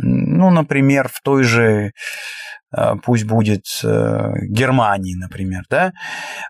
ну, 0.02 0.50
например, 0.50 1.08
в 1.12 1.20
той 1.22 1.42
же 1.42 1.92
э, 2.76 2.94
пусть 3.04 3.24
будет 3.24 3.64
э, 3.84 4.32
Германии, 4.48 5.14
например, 5.14 5.62
да, 5.70 5.92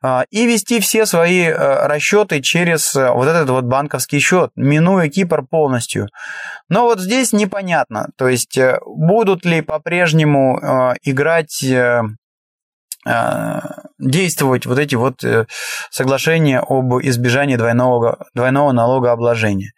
а, 0.03 0.25
и 0.31 0.47
вести 0.47 0.81
все 0.81 1.07
свои 1.07 1.49
расчеты 1.49 2.41
через 2.41 2.95
вот 2.95 3.29
этот 3.29 3.51
вот 3.51 3.65
банковский 3.65 4.19
счет, 4.19 4.51
минуя 4.57 5.09
Кипр 5.09 5.45
полностью. 5.47 6.09
Но 6.69 6.83
вот 6.83 7.01
здесь 7.01 7.33
непонятно, 7.33 8.09
то 8.17 8.29
есть 8.29 8.59
будут 8.85 9.45
ли 9.45 9.61
по-прежнему 9.61 10.95
играть 11.03 11.65
действовать 13.99 14.67
вот 14.67 14.79
эти 14.79 14.95
вот 14.95 15.25
э, 15.25 15.47
соглашения 15.91 16.61
об 16.61 16.95
избежании 17.03 17.57
двойного, 17.57 18.27
двойного 18.35 18.73
налогообложения. 18.73 19.73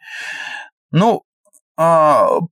Ну, 0.91 1.23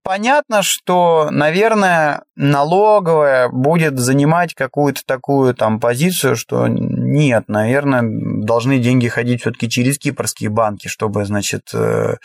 понятно, 0.03 0.63
что, 0.63 1.27
наверное, 1.31 2.23
налоговая 2.37 3.49
будет 3.49 3.99
занимать 3.99 4.53
какую-то 4.53 5.01
такую 5.05 5.53
там 5.53 5.81
позицию, 5.81 6.37
что 6.37 6.67
нет, 6.67 7.45
наверное, 7.49 8.03
должны 8.05 8.77
деньги 8.77 9.09
ходить 9.09 9.41
все-таки 9.41 9.69
через 9.69 9.97
кипрские 9.97 10.49
банки, 10.49 10.87
чтобы, 10.87 11.25
значит, 11.25 11.71
э, 11.73 12.15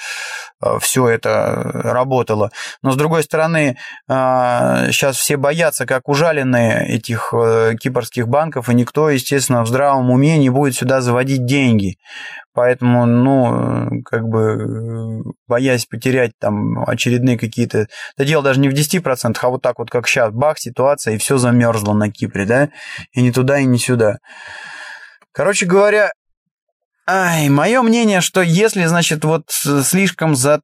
э, 0.62 0.78
все 0.80 1.08
это 1.08 1.70
работало. 1.72 2.50
Но, 2.82 2.92
с 2.92 2.96
другой 2.96 3.24
стороны, 3.24 3.76
сейчас 4.06 5.16
все 5.16 5.36
боятся, 5.36 5.86
как 5.86 6.08
ужаленные 6.08 6.86
этих 6.86 7.34
э, 7.34 7.74
кипрских 7.80 8.28
банков, 8.28 8.68
и 8.68 8.74
никто, 8.74 9.10
естественно, 9.10 9.62
в 9.62 9.68
здравом 9.68 10.10
уме 10.10 10.38
не 10.38 10.50
будет 10.50 10.74
сюда 10.74 11.00
заводить 11.00 11.46
деньги. 11.46 11.96
Поэтому, 12.54 13.06
ну, 13.06 14.02
как 14.04 14.28
бы, 14.28 15.22
боясь 15.46 15.86
потерять 15.86 16.32
там 16.38 16.84
очередные 16.86 17.38
какие-то... 17.38 17.86
Это 18.16 18.26
дело 18.26 18.42
даже 18.42 18.60
не 18.60 18.68
в 18.68 18.74
10%, 18.74 19.36
а 19.40 19.48
вот 19.48 19.62
так 19.62 19.78
вот, 19.78 19.90
как 19.90 20.06
сейчас, 20.06 20.32
бах, 20.32 20.58
ситуация, 20.58 21.14
и 21.14 21.18
все 21.18 21.38
замерзло 21.38 21.94
на 21.94 22.10
Кипре, 22.10 22.44
да? 22.44 22.68
И 23.12 23.22
не 23.22 23.32
туда, 23.32 23.58
и 23.58 23.64
не 23.64 23.78
сюда. 23.78 24.18
Короче 25.32 25.64
говоря, 25.64 26.12
Ай, 27.06 27.48
мое 27.48 27.82
мнение, 27.82 28.20
что 28.20 28.42
если, 28.42 28.84
значит, 28.84 29.24
вот 29.24 29.50
слишком 29.50 30.36
за 30.36 30.60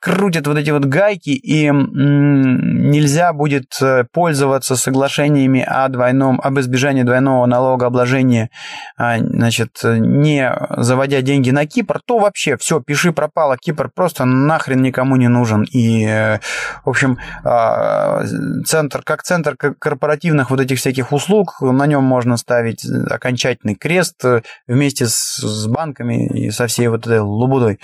крутят 0.00 0.46
вот 0.46 0.58
эти 0.58 0.70
вот 0.70 0.84
гайки, 0.84 1.30
и 1.30 1.70
нельзя 1.70 3.32
будет 3.32 3.76
э, 3.80 4.04
пользоваться 4.12 4.76
соглашениями 4.76 5.62
о 5.62 5.88
двойном, 5.88 6.40
об 6.42 6.58
избежании 6.60 7.02
двойного 7.02 7.46
налогообложения, 7.46 8.50
а, 8.96 9.18
значит, 9.18 9.80
не 9.82 10.52
заводя 10.76 11.22
деньги 11.22 11.50
на 11.50 11.66
Кипр, 11.66 12.00
то 12.04 12.18
вообще 12.18 12.56
все, 12.56 12.80
пиши 12.80 13.12
пропало, 13.12 13.56
Кипр 13.56 13.90
просто 13.94 14.24
нахрен 14.24 14.82
никому 14.82 15.16
не 15.16 15.28
нужен. 15.28 15.64
И, 15.72 16.04
э, 16.04 16.38
в 16.84 16.90
общем, 16.90 17.18
а, 17.44 18.24
центр, 18.64 19.02
как 19.02 19.22
центр 19.22 19.56
корпоративных 19.56 20.50
вот 20.50 20.60
этих 20.60 20.78
всяких 20.78 21.12
услуг, 21.12 21.60
на 21.60 21.86
нем 21.86 22.04
можно 22.04 22.36
ставить 22.36 22.84
окончательный 23.10 23.74
крест 23.74 24.24
э, 24.24 24.42
вместе 24.66 25.06
с, 25.06 25.66
банками 25.66 26.26
и 26.26 26.50
со 26.50 26.66
всей 26.66 26.88
вот 26.88 27.06
этой 27.06 27.20
лабудой. 27.20 27.80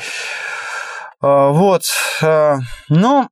А, 1.23 1.51
вот. 1.51 1.85
А, 2.23 2.59
ну, 2.89 3.29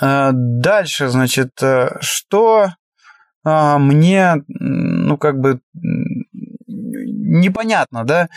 а, 0.00 0.30
дальше, 0.32 1.08
значит, 1.08 1.60
э, 1.62 1.96
что 2.00 2.68
мне, 3.44 4.42
ну, 4.48 5.16
как 5.18 5.38
бы 5.38 5.60
непонятно, 6.66 8.04
да, 8.04 8.28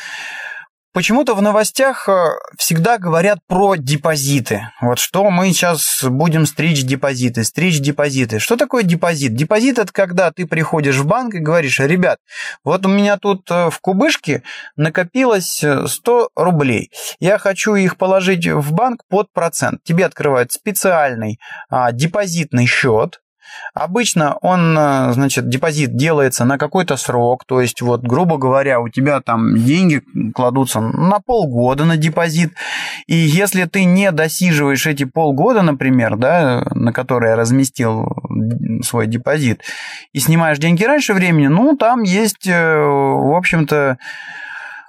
Почему-то 0.92 1.36
в 1.36 1.42
новостях 1.44 2.10
э, 2.10 2.32
всегда 2.58 2.98
говорят 2.98 3.38
про 3.48 3.76
депозиты. 3.76 4.72
Вот 4.82 4.98
что 4.98 5.30
мы 5.30 5.50
сейчас 5.50 6.04
будем 6.04 6.48
стричь 6.48 6.84
депозиты, 6.84 7.44
стричь 7.44 7.80
депозиты. 7.80 8.40
Что 8.40 8.58
такое 8.58 8.82
депозит? 8.82 9.36
Депозит– 9.36 9.78
это 9.80 9.94
когда 9.94 10.32
ты 10.32 10.48
приходишь 10.48 10.96
в 10.96 11.06
банк 11.06 11.36
и 11.36 11.40
говоришь, 11.40 11.80
ребят, 11.80 12.18
вот 12.64 12.88
у 12.88 12.90
меня 12.90 13.18
тут 13.18 13.50
э, 13.52 13.70
в 13.70 13.80
кубышке 13.82 14.42
накопилось 14.78 15.64
100 15.86 16.22
э, 16.24 16.28
рублей. 16.36 16.90
Я 17.20 17.38
хочу 17.38 17.76
их 17.76 17.96
положить 17.96 18.48
в 18.48 18.74
банк 18.74 19.04
под 19.08 19.32
процент. 19.32 19.84
Тебе 19.84 20.08
открывают 20.08 20.52
специальный 20.52 21.40
а, 21.70 21.92
депозитный 21.92 22.66
счет, 22.66 23.20
Обычно 23.74 24.36
он, 24.42 24.78
э, 24.78 25.12
значит, 25.14 25.50
депозит 25.50 25.96
делается 25.96 26.46
на 26.46 26.58
какой-то 26.58 26.98
срок, 26.98 27.46
то 27.46 27.62
есть, 27.62 27.82
вот, 27.82 28.02
грубо 28.02 28.38
говоря, 28.38 28.80
у 28.80 28.90
тебя 28.90 29.22
там 29.22 29.56
деньги 29.56 30.02
кладутся 30.34 30.80
на 30.80 31.20
полгода 31.20 31.86
на 31.86 31.98
депозит, 31.98 32.54
и 33.08 33.16
если 33.16 33.66
ты 33.66 33.84
не 33.84 34.12
досиживаешь 34.12 34.88
эти 34.88 35.04
полгода, 35.04 35.62
например, 35.62 36.18
да, 36.18 36.68
на 36.72 36.92
которые 36.94 37.32
я 37.32 37.36
разместил 37.36 38.08
свой 38.84 39.08
депозит, 39.08 39.62
и 40.14 40.20
снимаешь 40.20 40.58
деньги 40.58 40.84
раньше 40.84 41.14
времени, 41.14 41.48
ну, 41.48 41.78
там 41.78 42.04
есть, 42.04 42.48
э, 42.48 42.78
в 42.78 43.36
общем-то, 43.36 43.98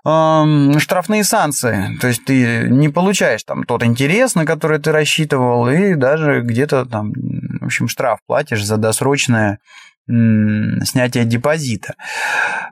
штрафные 0.02 1.24
санкции. 1.24 1.96
То 2.00 2.08
есть 2.08 2.24
ты 2.24 2.68
не 2.68 2.88
получаешь 2.88 3.44
там 3.44 3.64
тот 3.64 3.82
интерес, 3.82 4.34
на 4.34 4.46
который 4.46 4.78
ты 4.78 4.92
рассчитывал, 4.92 5.68
и 5.68 5.94
даже 5.94 6.40
где-то 6.40 6.86
там, 6.86 7.12
в 7.60 7.66
общем, 7.66 7.88
штраф 7.88 8.18
платишь 8.26 8.64
за 8.64 8.76
досрочное 8.76 9.58
снятие 10.06 11.24
депозита. 11.24 11.94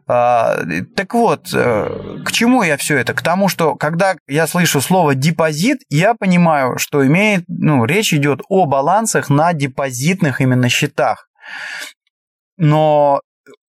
А, 0.09 0.59
так 0.97 1.15
вот, 1.15 1.49
э, 1.55 2.19
к 2.25 2.33
чему 2.33 2.63
я 2.63 2.77
все 2.77 2.97
это? 2.97 3.15
К 3.15 3.23
тому, 3.23 3.49
что 3.49 3.77
когда 3.77 4.17
я 4.27 4.47
слышу 4.47 4.81
слово 4.81 5.15
депозит, 5.15 5.83
я 5.89 6.15
понимаю, 6.15 6.79
что 6.79 7.07
имеет, 7.07 7.45
ну, 7.47 7.85
речь 7.85 8.13
идет 8.13 8.41
о 8.49 8.67
балансах 8.67 9.29
на 9.29 9.53
депозитных 9.53 10.41
именно 10.41 10.69
счетах. 10.69 11.29
Но 12.57 13.21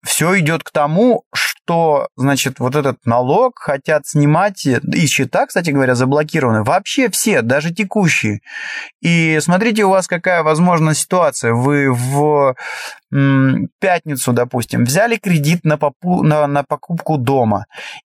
все 0.03 0.39
идет 0.39 0.63
к 0.63 0.71
тому, 0.71 1.23
что, 1.69 2.07
значит, 2.15 2.59
вот 2.59 2.75
этот 2.75 3.05
налог 3.05 3.59
хотят 3.59 4.07
снимать, 4.07 4.65
и 4.65 5.05
счета, 5.05 5.45
кстати 5.45 5.69
говоря, 5.69 5.93
заблокированы, 5.93 6.63
вообще 6.63 7.11
все, 7.11 7.43
даже 7.43 7.71
текущие. 7.71 8.39
И 9.01 9.37
смотрите, 9.39 9.83
у 9.83 9.91
вас 9.91 10.07
какая 10.07 10.41
возможна 10.41 10.95
ситуация. 10.95 11.53
Вы 11.53 11.93
в 11.93 12.55
пятницу, 13.79 14.33
допустим, 14.33 14.83
взяли 14.83 15.17
кредит 15.17 15.63
на, 15.63 15.77
попу, 15.77 16.23
на, 16.23 16.47
на 16.47 16.63
покупку 16.63 17.17
дома, 17.17 17.65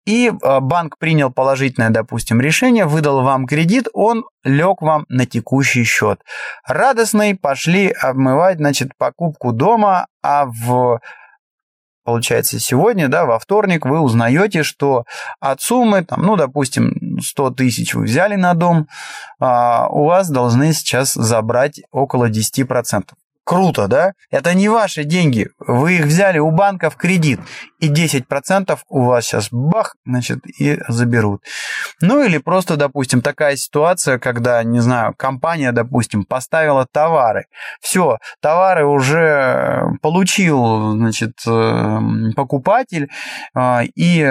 и 0.06 0.32
а, 0.42 0.60
банк 0.60 0.96
принял 0.98 1.32
положительное, 1.32 1.90
допустим, 1.90 2.40
решение, 2.40 2.86
выдал 2.86 3.22
вам 3.22 3.46
кредит, 3.46 3.88
он 3.92 4.24
лег 4.44 4.82
вам 4.82 5.04
на 5.08 5.26
текущий 5.26 5.82
счет. 5.82 6.20
Радостный 6.64 7.36
пошли 7.36 7.88
обмывать, 7.88 8.58
значит, 8.58 8.92
покупку 8.96 9.52
дома, 9.52 10.06
а 10.22 10.46
в 10.46 11.00
получается, 12.08 12.58
сегодня, 12.58 13.08
да, 13.08 13.26
во 13.26 13.38
вторник 13.38 13.84
вы 13.84 14.00
узнаете, 14.00 14.62
что 14.62 15.04
от 15.40 15.60
суммы, 15.60 16.02
там, 16.02 16.22
ну, 16.22 16.36
допустим, 16.36 17.18
100 17.20 17.50
тысяч 17.50 17.92
вы 17.92 18.04
взяли 18.04 18.34
на 18.34 18.54
дом, 18.54 18.88
а 19.38 19.88
у 19.90 20.04
вас 20.04 20.30
должны 20.30 20.72
сейчас 20.72 21.12
забрать 21.12 21.82
около 21.90 22.30
10%. 22.30 23.10
Круто, 23.48 23.88
да? 23.88 24.12
Это 24.30 24.52
не 24.52 24.68
ваши 24.68 25.04
деньги. 25.04 25.48
Вы 25.58 25.94
их 25.94 26.04
взяли 26.04 26.38
у 26.38 26.50
банка 26.50 26.90
в 26.90 26.96
кредит. 26.96 27.40
И 27.78 27.90
10% 27.90 28.78
у 28.90 29.04
вас 29.04 29.24
сейчас 29.24 29.48
бах, 29.50 29.96
значит, 30.04 30.40
и 30.60 30.78
заберут. 30.86 31.40
Ну 32.02 32.22
или 32.22 32.36
просто, 32.36 32.76
допустим, 32.76 33.22
такая 33.22 33.56
ситуация, 33.56 34.18
когда, 34.18 34.62
не 34.62 34.80
знаю, 34.80 35.14
компания, 35.16 35.72
допустим, 35.72 36.26
поставила 36.26 36.86
товары. 36.92 37.46
Все, 37.80 38.18
товары 38.42 38.84
уже 38.84 39.82
получил, 40.02 40.92
значит, 40.92 41.32
э, 41.46 41.98
покупатель, 42.36 43.08
э, 43.56 43.84
и 43.94 44.30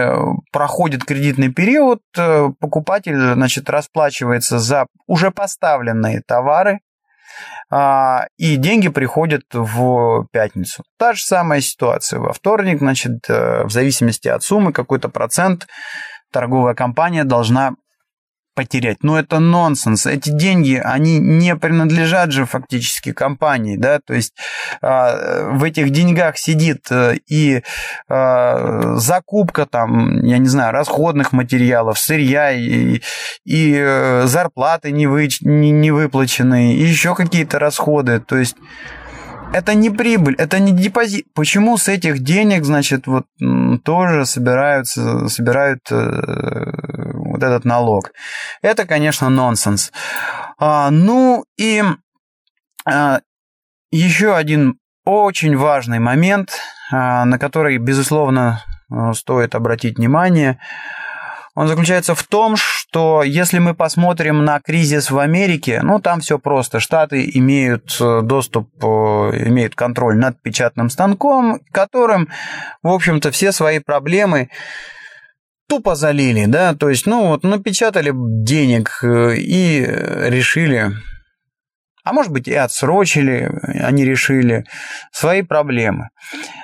проходит 0.52 1.06
кредитный 1.06 1.52
период, 1.52 2.02
э, 2.16 2.50
покупатель, 2.60 3.18
значит, 3.34 3.68
расплачивается 3.68 4.60
за 4.60 4.86
уже 5.08 5.32
поставленные 5.32 6.22
товары, 6.22 6.82
и 8.38 8.56
деньги 8.56 8.88
приходят 8.88 9.44
в 9.52 10.26
пятницу. 10.32 10.84
Та 10.98 11.14
же 11.14 11.24
самая 11.24 11.62
ситуация 11.62 12.20
во 12.20 12.32
вторник, 12.32 12.80
значит, 12.80 13.30
э, 13.30 13.64
в 13.66 13.72
зависимости 13.72 14.30
от 14.30 14.44
суммы 14.44 14.72
какой-то 14.72 15.10
процент 15.10 15.68
торговая 16.32 16.76
компания 16.76 17.24
должна 17.24 17.74
потерять. 18.58 19.04
Но 19.04 19.20
это 19.20 19.38
нонсенс. 19.38 20.08
Эти 20.08 20.32
деньги, 20.32 20.82
они 20.84 21.20
не 21.20 21.56
принадлежат 21.56 22.32
же 22.32 22.46
фактически 22.46 23.14
компании, 23.14 23.78
да, 23.78 24.00
то 24.04 24.16
есть 24.16 24.34
э, 24.82 25.52
в 25.52 25.64
этих 25.64 25.92
деньгах 25.92 26.40
сидит 26.40 26.88
э, 26.90 27.18
и 27.28 27.62
э, 28.10 28.96
закупка 28.96 29.68
там, 29.68 30.24
я 30.24 30.40
не 30.40 30.48
знаю, 30.48 30.74
расходных 30.74 31.34
материалов, 31.34 32.00
сырья 32.00 32.52
и, 32.52 33.02
и 33.46 33.76
э, 33.78 34.24
зарплаты 34.26 34.92
не, 34.92 35.06
вы, 35.06 35.30
не, 35.42 35.70
не 35.70 35.92
выплаченные, 35.92 36.78
и 36.78 36.84
еще 36.84 37.14
какие-то 37.14 37.60
расходы, 37.60 38.20
то 38.20 38.38
есть 38.38 38.56
это 39.54 39.76
не 39.76 39.90
прибыль, 39.90 40.36
это 40.38 40.60
не 40.60 40.72
депозит. 40.72 41.28
Почему 41.34 41.78
с 41.78 41.88
этих 41.88 42.20
денег, 42.20 42.66
значит, 42.66 43.08
вот 43.08 43.26
тоже 43.84 44.26
собираются, 44.26 45.28
собирают 45.30 45.82
э, 45.92 47.12
вот 47.38 47.44
этот 47.44 47.66
налог? 47.66 48.12
Это, 48.62 48.86
конечно, 48.86 49.30
нонсенс. 49.30 49.92
А, 50.60 50.90
ну 50.92 51.46
и 51.58 51.84
а, 52.86 53.22
еще 53.92 54.36
один 54.36 54.80
очень 55.06 55.56
важный 55.56 56.00
момент, 56.00 56.58
а, 56.92 57.26
на 57.26 57.40
который, 57.40 57.78
безусловно, 57.78 58.64
стоит 59.14 59.56
обратить 59.56 59.98
внимание– 59.98 60.60
он 61.58 61.68
заключается 61.68 62.14
в 62.14 62.22
том, 62.22 62.56
что 62.56 63.24
если 63.24 63.58
мы 63.58 63.74
посмотрим 63.74 64.46
на 64.46 64.60
кризис 64.60 65.10
в 65.10 65.18
Америке, 65.18 65.80
ну 65.82 66.00
там 66.00 66.20
все 66.20 66.38
просто. 66.38 66.80
Штаты 66.80 67.28
имеют 67.34 67.98
э, 68.00 68.22
доступ, 68.22 68.70
э, 68.80 68.88
имеют 69.48 69.74
контроль 69.74 70.18
над 70.18 70.40
печатным 70.40 70.92
станком, 70.92 71.62
которым, 71.72 72.30
в 72.84 72.90
общем-то, 72.90 73.32
все 73.32 73.52
свои 73.52 73.80
проблемы 73.80 74.52
тупо 75.68 75.96
залили, 75.96 76.46
да, 76.46 76.74
то 76.74 76.90
есть, 76.90 77.06
ну, 77.06 77.28
вот 77.28 77.44
напечатали 77.44 78.12
денег 78.14 79.00
и 79.04 79.86
решили 79.86 80.94
а 82.08 82.14
может 82.14 82.32
быть 82.32 82.48
и 82.48 82.54
отсрочили, 82.54 83.52
они 83.82 84.06
решили 84.06 84.64
свои 85.12 85.42
проблемы. 85.42 86.08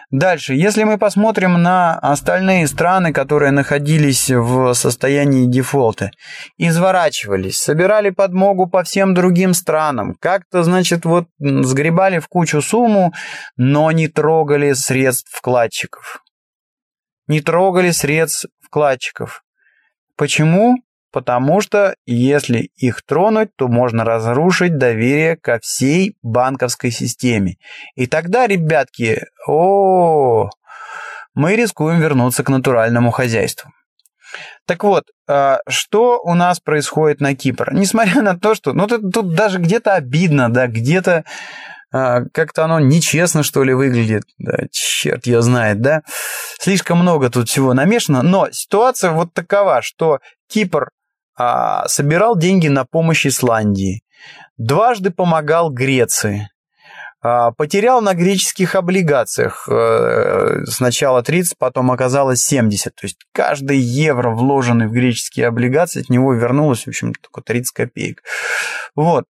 Дальше, 0.09 0.53
если 0.53 0.85
мы 0.85 0.97
посмотрим 0.97 1.61
на 1.61 1.99
остальные 1.99 2.67
страны, 2.67 3.11
которые 3.11 3.51
находились 3.51 4.29
в 4.29 4.73
состоянии 4.73 5.45
дефолта, 5.45 6.11
изворачивались, 6.57 7.57
собирали 7.57 8.09
подмогу 8.11 8.67
по 8.67 8.83
всем 8.83 9.13
другим 9.13 9.53
странам, 9.53 10.15
как-то, 10.17 10.63
значит, 10.63 11.03
вот 11.03 11.25
сгребали 11.39 12.19
в 12.19 12.29
кучу 12.29 12.61
сумму, 12.61 13.13
но 13.57 13.91
не 13.91 14.07
трогали 14.07 14.71
средств 14.71 15.29
вкладчиков. 15.29 16.23
Не 17.27 17.41
трогали 17.41 17.91
средств 17.91 18.45
вкладчиков. 18.73 19.43
Почему? 20.17 20.77
потому 21.11 21.61
что 21.61 21.95
если 22.07 22.71
их 22.75 23.03
тронуть, 23.03 23.49
то 23.55 23.67
можно 23.67 24.03
разрушить 24.03 24.79
доверие 24.79 25.37
ко 25.37 25.59
всей 25.61 26.15
банковской 26.23 26.89
системе. 26.89 27.57
И 27.93 28.07
тогда, 28.07 28.47
ребятки, 28.47 29.21
о, 29.47 30.49
мы 31.35 31.55
рискуем 31.55 31.99
вернуться 31.99 32.43
к 32.43 32.49
натуральному 32.49 33.11
хозяйству. 33.11 33.69
Так 34.65 34.83
вот, 34.83 35.03
а, 35.29 35.59
что 35.69 36.19
у 36.23 36.33
нас 36.33 36.59
происходит 36.59 37.21
на 37.21 37.35
Кипр? 37.35 37.75
Несмотря 37.75 38.21
на 38.23 38.35
то, 38.35 38.55
что 38.55 38.73
ну, 38.73 38.87
тут, 38.87 39.13
тут 39.13 39.35
даже 39.35 39.59
где-то 39.59 39.93
обидно, 39.93 40.51
да, 40.51 40.65
где-то 40.65 41.25
а, 41.93 42.23
как-то 42.33 42.65
оно 42.65 42.79
нечестно, 42.79 43.43
что 43.43 43.63
ли, 43.63 43.73
выглядит. 43.73 44.23
Да, 44.39 44.65
черт 44.71 45.27
я 45.27 45.41
знает, 45.41 45.79
да. 45.81 46.01
Слишком 46.59 46.97
много 46.97 47.29
тут 47.29 47.49
всего 47.49 47.73
намешано. 47.73 48.23
Но 48.23 48.49
ситуация 48.51 49.11
вот 49.11 49.31
такова, 49.33 49.81
что 49.83 50.19
Кипр 50.49 50.89
а, 51.37 51.87
собирал 51.87 52.35
деньги 52.35 52.67
на 52.67 52.83
помощь 52.83 53.27
Исландии, 53.27 54.01
дважды 54.57 55.11
помогал 55.11 55.69
Греции, 55.69 56.49
а, 57.21 57.51
потерял 57.51 58.01
на 58.01 58.15
греческих 58.15 58.73
облигациях 58.73 59.69
э, 59.69 60.65
сначала 60.65 61.21
30, 61.21 61.57
потом 61.59 61.91
оказалось 61.91 62.41
70. 62.41 62.95
То 62.95 63.05
есть 63.05 63.19
каждый 63.31 63.77
евро, 63.77 64.31
вложенный 64.31 64.87
в 64.87 64.91
греческие 64.91 65.47
облигации, 65.47 66.01
от 66.01 66.09
него 66.09 66.33
вернулось, 66.33 66.85
в 66.85 66.87
общем, 66.87 67.13
только 67.13 67.41
30 67.41 67.71
копеек. 67.71 68.23
Вот. 68.95 69.25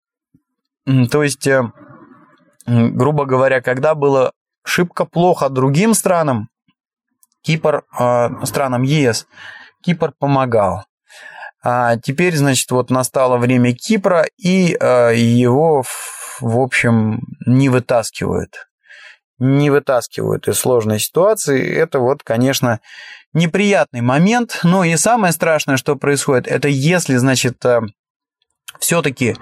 То 0.85 1.23
есть, 1.23 1.47
э, 1.47 1.63
грубо 2.65 3.25
говоря, 3.25 3.61
когда 3.61 3.95
было 3.95 4.31
шибко 4.63 5.05
плохо 5.05 5.49
другим 5.49 5.93
странам, 5.93 6.49
Кипр, 7.43 7.83
э, 7.99 8.29
странам 8.45 8.83
ЕС, 8.83 9.27
Кипр 9.83 10.13
помогал. 10.17 10.83
А 11.63 11.97
теперь, 11.97 12.35
значит, 12.35 12.69
вот 12.71 12.89
настало 12.89 13.37
время 13.37 13.73
Кипра, 13.73 14.25
и 14.37 14.75
э, 14.79 15.15
его, 15.15 15.83
в 16.39 16.59
общем, 16.59 17.21
не 17.45 17.69
вытаскивают. 17.69 18.67
Не 19.37 19.69
вытаскивают 19.69 20.47
из 20.47 20.59
сложной 20.59 20.99
ситуации. 20.99 21.67
Это 21.75 21.99
вот, 21.99 22.23
конечно, 22.23 22.79
неприятный 23.33 24.01
момент. 24.01 24.59
Но 24.63 24.83
и 24.83 24.95
самое 24.97 25.33
страшное, 25.33 25.77
что 25.77 25.95
происходит, 25.95 26.47
это 26.47 26.67
если, 26.67 27.15
значит, 27.17 27.63
э, 27.65 27.81
все-таки 28.81 29.37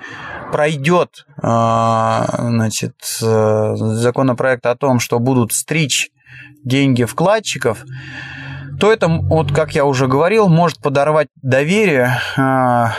пройдет 0.51 1.25
э, 1.41 2.25
значит, 2.37 2.93
законопроект 3.01 4.65
о 4.67 4.75
том, 4.75 4.99
что 4.99 5.17
будут 5.17 5.53
стричь 5.53 6.11
деньги 6.63 7.05
вкладчиков, 7.05 7.83
то 8.79 8.91
это, 8.91 9.07
вот 9.07 9.51
как 9.51 9.75
я 9.75 9.85
уже 9.85 10.07
говорил, 10.07 10.47
может 10.47 10.79
подорвать 10.79 11.27
доверие 11.41 12.17
а, 12.37 12.93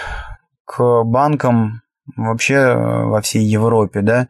к 0.65 1.03
банкам 1.05 1.83
вообще 2.17 2.55
э, 2.55 3.05
во 3.05 3.21
всей 3.23 3.45
Европе, 3.45 4.03
да. 4.03 4.29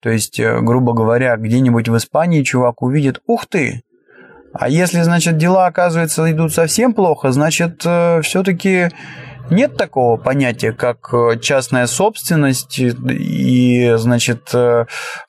То 0.00 0.10
есть, 0.10 0.38
э, 0.38 0.60
грубо 0.60 0.92
говоря, 0.92 1.36
где-нибудь 1.36 1.88
в 1.88 1.96
Испании 1.96 2.42
чувак 2.42 2.82
увидит, 2.82 3.20
ух 3.26 3.46
ты, 3.46 3.82
а 4.52 4.68
если, 4.68 5.00
значит, 5.02 5.36
дела, 5.36 5.66
оказывается, 5.66 6.30
идут 6.30 6.52
совсем 6.52 6.92
плохо, 6.92 7.32
значит, 7.32 7.82
э, 7.84 8.20
все-таки 8.22 8.90
нет 9.50 9.76
такого 9.76 10.16
понятия, 10.16 10.72
как 10.72 11.12
частная 11.40 11.86
собственность, 11.86 12.78
и, 12.78 13.92
значит, 13.96 14.52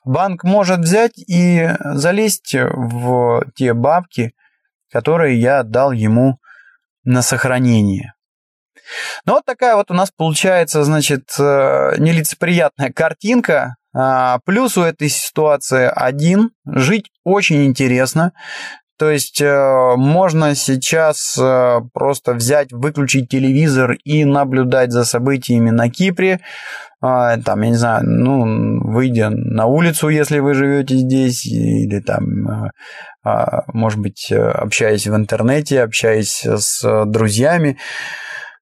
банк 0.04 0.44
может 0.44 0.80
взять 0.80 1.18
и 1.18 1.70
залезть 1.80 2.54
в 2.54 3.44
те 3.54 3.74
бабки, 3.74 4.34
которые 4.90 5.40
я 5.40 5.60
отдал 5.60 5.92
ему 5.92 6.38
на 7.04 7.22
сохранение. 7.22 8.14
Ну 9.24 9.34
вот 9.34 9.44
такая 9.44 9.76
вот 9.76 9.90
у 9.90 9.94
нас 9.94 10.10
получается, 10.10 10.84
значит, 10.84 11.30
э, 11.38 11.94
нелицеприятная 11.98 12.92
картинка. 12.92 13.76
А, 13.94 14.38
плюс 14.44 14.78
у 14.78 14.82
этой 14.82 15.08
ситуации 15.08 15.90
один. 15.94 16.50
Жить 16.66 17.10
очень 17.24 17.64
интересно. 17.66 18.32
То 19.02 19.10
есть 19.10 19.40
э, 19.40 19.94
можно 19.96 20.54
сейчас 20.54 21.36
э, 21.36 21.80
просто 21.92 22.34
взять, 22.34 22.70
выключить 22.70 23.28
телевизор 23.28 23.94
и 24.04 24.24
наблюдать 24.24 24.92
за 24.92 25.04
событиями 25.04 25.70
на 25.70 25.90
Кипре. 25.90 26.38
А, 27.00 27.36
там, 27.38 27.62
я 27.62 27.70
не 27.70 27.74
знаю, 27.74 28.04
ну, 28.04 28.80
выйдя 28.92 29.30
на 29.30 29.66
улицу, 29.66 30.08
если 30.08 30.38
вы 30.38 30.54
живете 30.54 30.94
здесь, 30.98 31.44
или 31.46 31.98
там, 31.98 32.22
э, 32.46 32.70
а, 33.24 33.64
может 33.72 33.98
быть, 33.98 34.30
общаясь 34.30 35.08
в 35.08 35.16
интернете, 35.16 35.82
общаясь 35.82 36.46
с 36.46 37.04
друзьями, 37.06 37.78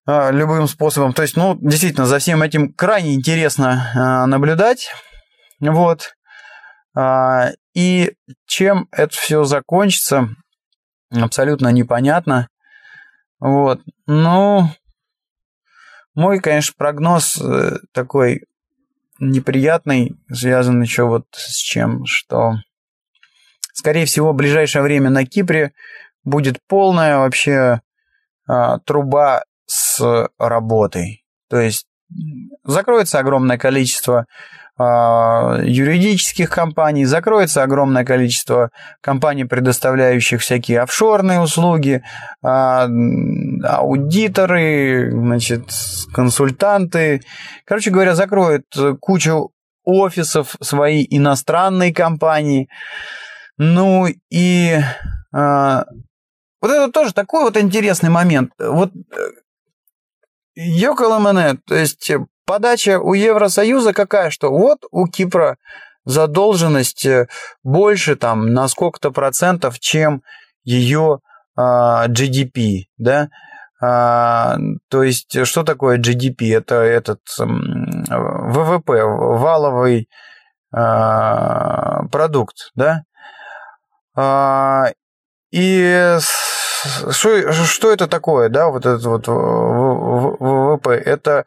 любым 0.06 0.68
способом. 0.68 1.12
То 1.12 1.20
есть, 1.20 1.36
ну, 1.36 1.54
действительно, 1.60 2.06
за 2.06 2.18
всем 2.18 2.42
этим 2.42 2.72
крайне 2.72 3.12
интересно 3.14 4.24
наблюдать. 4.26 4.90
Вот. 5.60 6.14
И 7.74 8.12
чем 8.46 8.88
это 8.90 9.14
все 9.16 9.44
закончится, 9.44 10.28
абсолютно 11.10 11.68
непонятно. 11.68 12.48
Вот. 13.38 13.80
Ну, 14.06 14.68
мой, 16.14 16.40
конечно, 16.40 16.74
прогноз 16.76 17.40
э, 17.40 17.78
такой 17.92 18.42
неприятный, 19.20 20.16
связан 20.32 20.82
еще 20.82 21.04
вот 21.04 21.26
с 21.32 21.56
чем, 21.56 22.04
что, 22.06 22.54
скорее 23.72 24.06
всего, 24.06 24.32
в 24.32 24.36
ближайшее 24.36 24.82
время 24.82 25.10
на 25.10 25.24
Кипре 25.24 25.72
будет 26.24 26.58
полная 26.66 27.18
вообще 27.18 27.80
а, 28.46 28.78
труба 28.80 29.44
с 29.66 30.28
работой. 30.38 31.24
То 31.48 31.60
есть 31.60 31.86
закроется 32.64 33.18
огромное 33.18 33.58
количество 33.58 34.20
а, 34.20 34.24
юридических 34.82 36.48
компаний, 36.48 37.04
закроется 37.04 37.62
огромное 37.62 38.04
количество 38.04 38.70
компаний, 39.02 39.44
предоставляющих 39.44 40.40
всякие 40.40 40.80
офшорные 40.80 41.40
услуги, 41.40 42.02
а, 42.42 42.88
аудиторы, 43.64 45.10
значит, 45.10 45.64
консультанты. 46.14 47.20
Короче 47.66 47.90
говоря, 47.90 48.14
закроют 48.14 48.64
кучу 49.00 49.50
офисов 49.84 50.56
свои 50.60 51.06
иностранные 51.08 51.92
компании. 51.92 52.68
Ну 53.58 54.06
и 54.30 54.78
а, 55.32 55.84
вот 56.62 56.70
это 56.70 56.90
тоже 56.90 57.12
такой 57.12 57.44
вот 57.44 57.56
интересный 57.56 58.10
момент. 58.10 58.52
Вот 58.58 58.92
Йоколомене, 60.54 61.58
то 61.66 61.74
есть 61.74 62.10
подача 62.50 62.98
у 62.98 63.14
Евросоюза 63.14 63.92
какая, 63.92 64.30
что 64.30 64.50
вот 64.50 64.78
у 64.90 65.06
Кипра 65.06 65.56
задолженность 66.04 67.06
э, 67.06 67.28
больше 67.62 68.16
там 68.16 68.52
на 68.52 68.66
сколько-то 68.66 69.12
процентов, 69.12 69.78
чем 69.78 70.24
ее 70.64 71.20
а, 71.54 72.08
GDP, 72.08 72.86
да, 72.98 73.28
а, 73.80 74.56
то 74.88 75.04
есть 75.04 75.46
что 75.46 75.62
такое 75.62 75.98
GDP? 75.98 76.56
Это 76.56 76.74
этот 76.74 77.20
ВВП, 77.38 79.04
валовый 79.04 80.08
а, 80.74 82.02
продукт, 82.10 82.72
да, 82.74 83.04
а, 84.16 84.86
и 85.52 86.18
что, 87.10 87.52
что 87.52 87.92
это 87.92 88.08
такое, 88.08 88.48
да, 88.48 88.70
вот 88.70 88.86
этот 88.86 89.04
вот 89.04 89.28
ВВП? 90.10 90.90
Это 90.90 91.44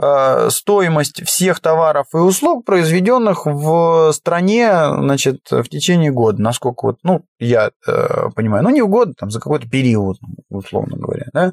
э, 0.00 0.48
стоимость 0.50 1.24
всех 1.26 1.60
товаров 1.60 2.06
и 2.14 2.18
услуг, 2.18 2.64
произведенных 2.64 3.46
в 3.46 4.12
стране, 4.12 4.70
значит, 4.86 5.50
в 5.50 5.64
течение 5.64 6.10
года, 6.10 6.40
насколько 6.42 6.86
вот, 6.86 6.98
ну, 7.02 7.22
я 7.38 7.70
э, 7.86 8.28
понимаю, 8.34 8.64
ну, 8.64 8.70
не 8.70 8.82
в 8.82 8.88
год, 8.88 9.10
там, 9.18 9.30
за 9.30 9.40
какой-то 9.40 9.68
период, 9.68 10.18
условно 10.48 10.96
говоря, 10.96 11.26
да. 11.32 11.52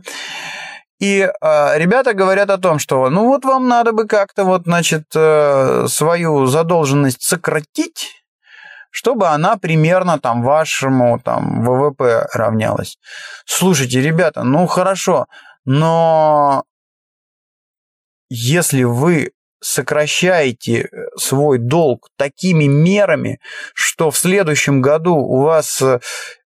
И 1.01 1.21
э, 1.21 1.77
ребята 1.79 2.13
говорят 2.13 2.51
о 2.51 2.59
том, 2.59 2.77
что 2.77 3.09
ну 3.09 3.25
вот 3.25 3.43
вам 3.43 3.67
надо 3.67 3.91
бы 3.91 4.05
как-то 4.05 4.43
вот, 4.43 4.63
значит, 4.65 5.05
э, 5.15 5.87
свою 5.87 6.45
задолженность 6.45 7.23
сократить, 7.23 8.23
чтобы 8.91 9.29
она 9.29 9.57
примерно 9.57 10.19
там 10.19 10.43
вашему 10.43 11.19
там 11.19 11.63
ВВП 11.63 12.27
равнялась. 12.33 12.97
Слушайте, 13.45 13.99
ребята, 13.99 14.43
ну 14.43 14.67
хорошо, 14.67 15.25
но 15.65 16.63
если 18.29 18.83
вы 18.83 19.31
сокращаете 19.61 20.89
свой 21.17 21.59
долг 21.59 22.09
такими 22.17 22.65
мерами, 22.65 23.39
что 23.73 24.09
в 24.09 24.17
следующем 24.17 24.81
году 24.81 25.15
у 25.15 25.41
вас 25.41 25.81
э, 25.81 25.99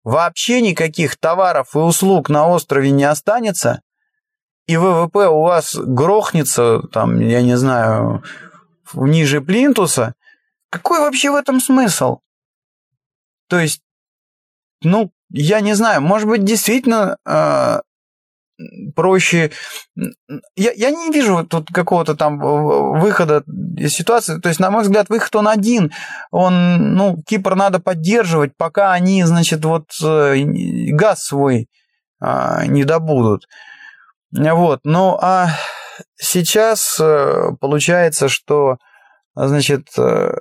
вообще 0.03 0.61
никаких 0.61 1.17
товаров 1.17 1.75
и 1.75 1.77
услуг 1.77 2.29
на 2.29 2.47
острове 2.47 2.89
не 2.89 3.03
останется, 3.03 3.81
и 4.65 4.77
ВВП 4.77 5.27
у 5.27 5.41
вас 5.41 5.75
грохнется, 5.75 6.81
там, 6.91 7.19
я 7.19 7.41
не 7.41 7.55
знаю, 7.55 8.23
ниже 8.93 9.41
плинтуса, 9.41 10.15
какой 10.69 10.99
вообще 10.99 11.29
в 11.29 11.35
этом 11.35 11.59
смысл? 11.59 12.19
То 13.47 13.59
есть, 13.59 13.81
ну, 14.81 15.11
я 15.29 15.59
не 15.59 15.73
знаю, 15.73 16.01
может 16.01 16.27
быть, 16.27 16.43
действительно 16.43 17.17
э, 17.25 17.81
проще. 18.95 19.51
Я, 20.55 20.71
я 20.71 20.91
не 20.91 21.11
вижу 21.11 21.45
тут 21.45 21.69
какого-то 21.71 22.15
там 22.15 22.39
выхода 22.39 23.43
из 23.77 23.93
ситуации. 23.93 24.39
То 24.39 24.49
есть, 24.49 24.59
на 24.59 24.71
мой 24.71 24.83
взгляд, 24.83 25.09
выход 25.09 25.35
он 25.35 25.47
один. 25.47 25.91
Он, 26.31 26.95
ну, 26.95 27.21
Кипр 27.25 27.55
надо 27.55 27.79
поддерживать, 27.79 28.55
пока 28.57 28.93
они, 28.93 29.23
значит, 29.23 29.65
вот 29.65 29.89
э, 30.03 30.43
газ 30.91 31.25
свой 31.25 31.67
а, 32.19 32.65
не 32.65 32.83
добудут. 32.83 33.47
Вот. 34.31 34.81
Ну, 34.83 35.17
а 35.21 35.49
сейчас 36.15 36.97
э, 36.99 37.49
получается, 37.59 38.29
что, 38.29 38.77
значит, 39.35 39.87
э, 39.97 40.35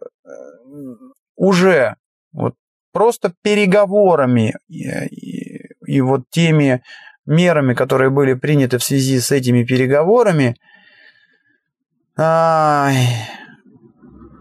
уже 1.37 1.97
вот 2.33 2.55
просто 2.93 3.35
переговорами 3.43 4.55
и, 4.69 4.85
и, 4.85 5.69
и 5.87 6.01
вот 6.01 6.23
теми 6.31 6.83
мерами, 7.27 7.75
которые 7.75 8.11
были 8.11 8.35
приняты 8.35 8.79
в 8.79 8.85
связи 8.85 9.21
с 9.21 9.31
этими 9.31 9.65
переговорами, 9.65 10.57
ай, 12.17 13.07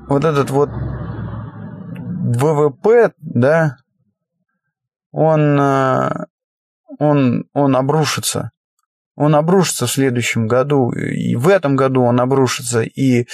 вот 0.07 0.25
этот 0.25 0.49
вот 0.49 0.69
ВВП, 2.33 3.13
да, 3.17 3.77
он, 5.11 5.59
э, 5.59 6.09
он, 6.99 7.45
он 7.53 7.75
обрушится. 7.75 8.51
Он 9.15 9.35
обрушится 9.35 9.87
в 9.87 9.91
следующем 9.91 10.47
году, 10.47 10.91
и 10.91 11.35
в 11.35 11.47
этом 11.47 11.75
году 11.75 12.03
он 12.03 12.19
обрушится, 12.19 12.81
и 12.81 13.27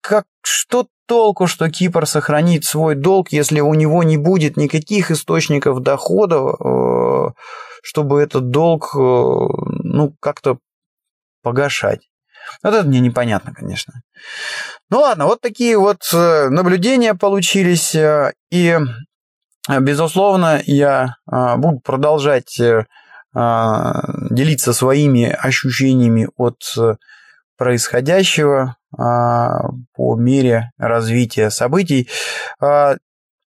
как, 0.00 0.24
что 0.42 0.86
толку, 1.06 1.46
что 1.46 1.68
Кипр 1.70 2.06
сохранит 2.06 2.64
свой 2.64 2.94
долг, 2.94 3.30
если 3.30 3.60
у 3.60 3.74
него 3.74 4.02
не 4.02 4.16
будет 4.16 4.56
никаких 4.56 5.10
источников 5.10 5.82
дохода, 5.82 6.36
э, 6.36 7.28
чтобы 7.82 8.20
этот 8.20 8.50
долг, 8.50 8.94
э, 8.94 8.98
ну, 8.98 10.14
как-то 10.20 10.58
погашать. 11.42 12.08
Вот 12.62 12.74
это 12.74 12.86
мне 12.86 13.00
непонятно, 13.00 13.54
конечно. 13.54 14.02
Ну 14.90 15.00
ладно, 15.00 15.26
вот 15.26 15.40
такие 15.40 15.78
вот 15.78 16.02
э, 16.12 16.48
наблюдения 16.48 17.14
получились. 17.14 17.96
И, 18.50 18.78
безусловно, 19.68 20.60
я 20.64 21.16
буду 21.26 21.80
продолжать 21.80 22.58
делиться 23.32 24.72
своими 24.72 25.24
ощущениями 25.26 26.28
от 26.36 26.62
происходящего 27.56 28.76
по 28.90 30.16
мере 30.16 30.72
развития 30.78 31.50
событий. 31.50 32.08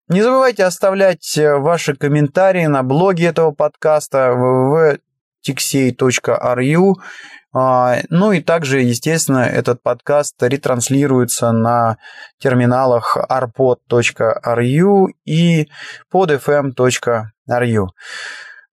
Не 0.08 0.22
забывайте 0.22 0.64
оставлять 0.64 1.38
ваши 1.38 1.94
комментарии 1.96 2.66
на 2.66 2.82
блоге 2.82 3.26
этого 3.26 3.52
подкаста 3.52 4.98
www.tixey.ru 5.46 6.94
а, 7.56 7.98
ну 8.10 8.32
и 8.32 8.40
также, 8.40 8.80
естественно, 8.80 9.44
этот 9.46 9.80
подкаст 9.80 10.42
ретранслируется 10.42 11.52
на 11.52 11.98
терминалах 12.38 13.16
arpod.ru 13.16 15.06
и 15.24 15.68
podfm.ru. 16.12 17.86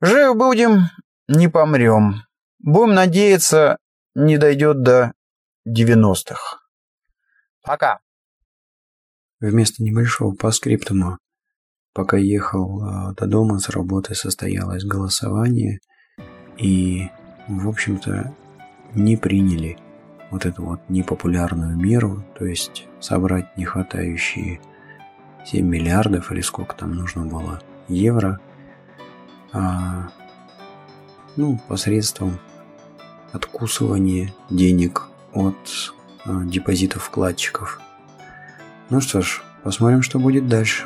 Живы 0.02 0.34
будем, 0.34 0.90
не 1.28 1.48
помрем. 1.48 2.24
Будем 2.58 2.96
надеяться, 2.96 3.78
не 4.16 4.40
дойдет 4.40 4.82
до 4.82 5.14
90-х. 5.68 6.58
Пока. 7.62 8.00
Вместо 9.42 9.84
небольшого 9.84 10.36
паскриптума, 10.36 11.18
пока 11.94 12.16
ехал 12.16 12.84
а, 12.84 13.14
до 13.14 13.26
дома 13.26 13.58
с 13.58 13.70
работы, 13.70 14.14
состоялось 14.14 14.86
голосование, 14.86 15.80
и, 16.58 17.10
в 17.48 17.68
общем-то, 17.68 18.36
не 18.94 19.18
приняли 19.18 19.80
вот 20.30 20.46
эту 20.46 20.64
вот 20.64 20.80
непопулярную 20.90 21.76
меру, 21.76 22.24
то 22.38 22.46
есть 22.46 22.88
собрать 23.00 23.58
не 23.58 23.66
хватающие 23.66 24.62
7 25.46 25.66
миллиардов 25.66 26.32
или 26.32 26.42
сколько 26.42 26.76
там 26.76 26.94
нужно 26.94 27.26
было 27.26 27.64
евро, 27.88 28.40
а, 29.52 30.12
ну, 31.36 31.60
посредством 31.68 32.38
откусывания 33.32 34.34
денег 34.52 35.08
от 35.34 35.56
э, 36.26 36.42
депозитов 36.46 37.04
вкладчиков. 37.04 37.82
Ну 38.92 39.00
что 39.00 39.22
ж, 39.22 39.42
посмотрим, 39.64 40.02
что 40.02 40.20
будет 40.20 40.50
дальше. 40.50 40.84